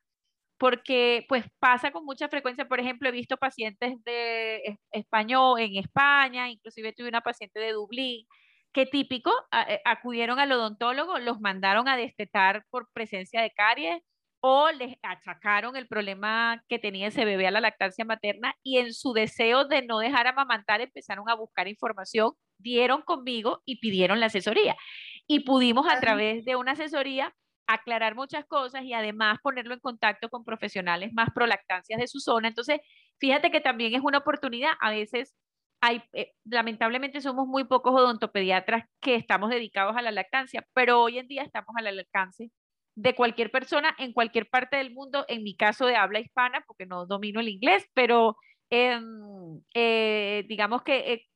porque 0.58 1.26
pues 1.28 1.44
pasa 1.58 1.90
con 1.92 2.06
mucha 2.06 2.28
frecuencia. 2.30 2.66
Por 2.66 2.80
ejemplo, 2.80 3.10
he 3.10 3.12
visto 3.12 3.36
pacientes 3.36 4.02
de 4.04 4.78
español 4.92 5.60
en 5.60 5.76
España, 5.76 6.48
inclusive 6.48 6.94
tuve 6.94 7.08
una 7.10 7.20
paciente 7.20 7.60
de 7.60 7.72
Dublín, 7.72 8.26
que 8.72 8.86
típico, 8.86 9.30
eh, 9.68 9.80
acudieron 9.84 10.38
al 10.38 10.52
odontólogo, 10.52 11.18
los 11.18 11.40
mandaron 11.40 11.86
a 11.88 11.98
destetar 11.98 12.64
por 12.70 12.88
presencia 12.94 13.42
de 13.42 13.50
caries 13.50 14.02
o 14.40 14.70
les 14.70 14.96
achacaron 15.02 15.76
el 15.76 15.88
problema 15.88 16.62
que 16.68 16.78
tenía 16.78 17.08
ese 17.08 17.24
bebé 17.24 17.46
a 17.46 17.50
la 17.50 17.60
lactancia 17.60 18.04
materna 18.04 18.54
y 18.62 18.78
en 18.78 18.92
su 18.92 19.12
deseo 19.12 19.66
de 19.66 19.82
no 19.82 19.98
dejar 19.98 20.26
amamantar 20.26 20.80
empezaron 20.80 21.28
a 21.28 21.34
buscar 21.34 21.68
información, 21.68 22.32
dieron 22.58 23.02
conmigo 23.02 23.62
y 23.64 23.80
pidieron 23.80 24.20
la 24.20 24.26
asesoría. 24.26 24.76
Y 25.26 25.40
pudimos 25.40 25.86
a 25.88 26.00
través 26.00 26.44
de 26.44 26.56
una 26.56 26.72
asesoría 26.72 27.34
aclarar 27.66 28.14
muchas 28.14 28.44
cosas 28.46 28.84
y 28.84 28.92
además 28.92 29.38
ponerlo 29.42 29.74
en 29.74 29.80
contacto 29.80 30.28
con 30.28 30.44
profesionales 30.44 31.12
más 31.12 31.30
pro 31.34 31.46
lactancias 31.46 31.98
de 32.00 32.06
su 32.06 32.20
zona. 32.20 32.48
Entonces, 32.48 32.80
fíjate 33.18 33.50
que 33.50 33.60
también 33.60 33.94
es 33.94 34.02
una 34.02 34.18
oportunidad. 34.18 34.72
A 34.80 34.90
veces 34.90 35.34
hay, 35.80 36.02
eh, 36.12 36.32
lamentablemente 36.44 37.20
somos 37.20 37.46
muy 37.48 37.64
pocos 37.64 37.94
odontopediatras 37.94 38.84
que 39.00 39.16
estamos 39.16 39.50
dedicados 39.50 39.96
a 39.96 40.02
la 40.02 40.12
lactancia, 40.12 40.66
pero 40.74 41.02
hoy 41.02 41.18
en 41.18 41.28
día 41.28 41.42
estamos 41.42 41.74
al 41.76 41.86
alcance 41.88 42.50
de 42.96 43.14
cualquier 43.14 43.50
persona 43.50 43.94
en 43.98 44.12
cualquier 44.12 44.48
parte 44.48 44.78
del 44.78 44.92
mundo, 44.92 45.24
en 45.28 45.44
mi 45.44 45.54
caso 45.54 45.86
de 45.86 45.96
habla 45.96 46.18
hispana, 46.18 46.64
porque 46.66 46.86
no 46.86 47.06
domino 47.06 47.40
el 47.40 47.48
inglés, 47.48 47.84
pero 47.94 48.36
em, 48.70 49.60
eh, 49.74 50.44
digamos 50.48 50.82
que... 50.82 51.12
Eh, 51.12 51.26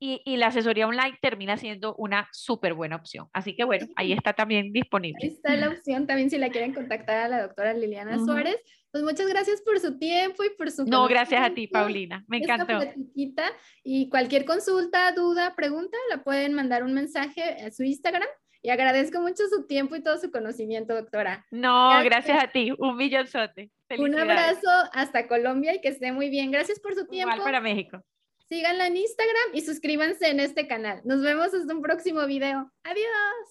y, 0.00 0.36
la 0.36 0.48
asesoría 0.48 0.86
online 0.86 1.18
termina 1.22 1.56
siendo 1.56 1.94
una 1.96 2.28
súper 2.30 2.74
buena 2.74 2.96
opción. 2.96 3.28
Así 3.32 3.56
que 3.56 3.64
bueno, 3.64 3.86
ahí 3.96 4.12
está 4.28 4.34
también 4.34 4.70
disponible. 4.70 5.18
Ahí 5.22 5.30
está 5.30 5.56
la 5.56 5.70
opción 5.70 6.06
también 6.06 6.28
si 6.28 6.36
la 6.36 6.50
quieren 6.50 6.74
contactar 6.74 7.16
a 7.16 7.28
la 7.28 7.42
doctora 7.42 7.72
Liliana 7.72 8.18
Suárez. 8.18 8.56
Pues 8.90 9.02
muchas 9.02 9.26
gracias 9.26 9.62
por 9.62 9.80
su 9.80 9.98
tiempo 9.98 10.44
y 10.44 10.50
por 10.50 10.70
su... 10.70 10.84
No, 10.84 11.08
gracias 11.08 11.42
a 11.42 11.54
ti, 11.54 11.68
Paulina. 11.68 12.22
Me 12.28 12.38
encantó. 12.38 12.80
Y 13.82 14.08
cualquier 14.10 14.44
consulta, 14.44 15.10
duda, 15.12 15.54
pregunta, 15.56 15.96
la 16.10 16.22
pueden 16.22 16.52
mandar 16.52 16.84
un 16.84 16.92
mensaje 16.92 17.42
a 17.42 17.70
su 17.70 17.82
Instagram 17.82 18.28
y 18.64 18.70
agradezco 18.70 19.20
mucho 19.20 19.46
su 19.46 19.66
tiempo 19.66 19.94
y 19.94 20.02
todo 20.02 20.16
su 20.18 20.30
conocimiento, 20.30 20.94
doctora. 20.94 21.44
No, 21.50 22.02
gracias, 22.02 22.42
a 22.42 22.50
ti. 22.50 22.72
Un 22.78 22.96
millonzote. 22.96 23.70
Un 23.98 24.18
abrazo 24.18 24.70
hasta 24.94 25.28
Colombia 25.28 25.74
y 25.74 25.82
que 25.82 25.88
esté 25.88 26.12
muy 26.12 26.30
bien. 26.30 26.50
Gracias 26.50 26.80
por 26.80 26.94
su 26.94 27.06
tiempo. 27.06 27.34
Igual 27.34 27.44
para 27.44 27.60
México. 27.60 28.02
Síganla 28.48 28.86
en 28.86 28.96
Instagram 28.96 29.50
y 29.52 29.60
suscríbanse 29.60 30.30
en 30.30 30.40
este 30.40 30.66
canal. 30.66 31.02
Nos 31.04 31.20
vemos 31.20 31.52
hasta 31.52 31.74
un 31.74 31.82
próximo 31.82 32.24
video. 32.24 32.72
Adiós. 32.84 33.44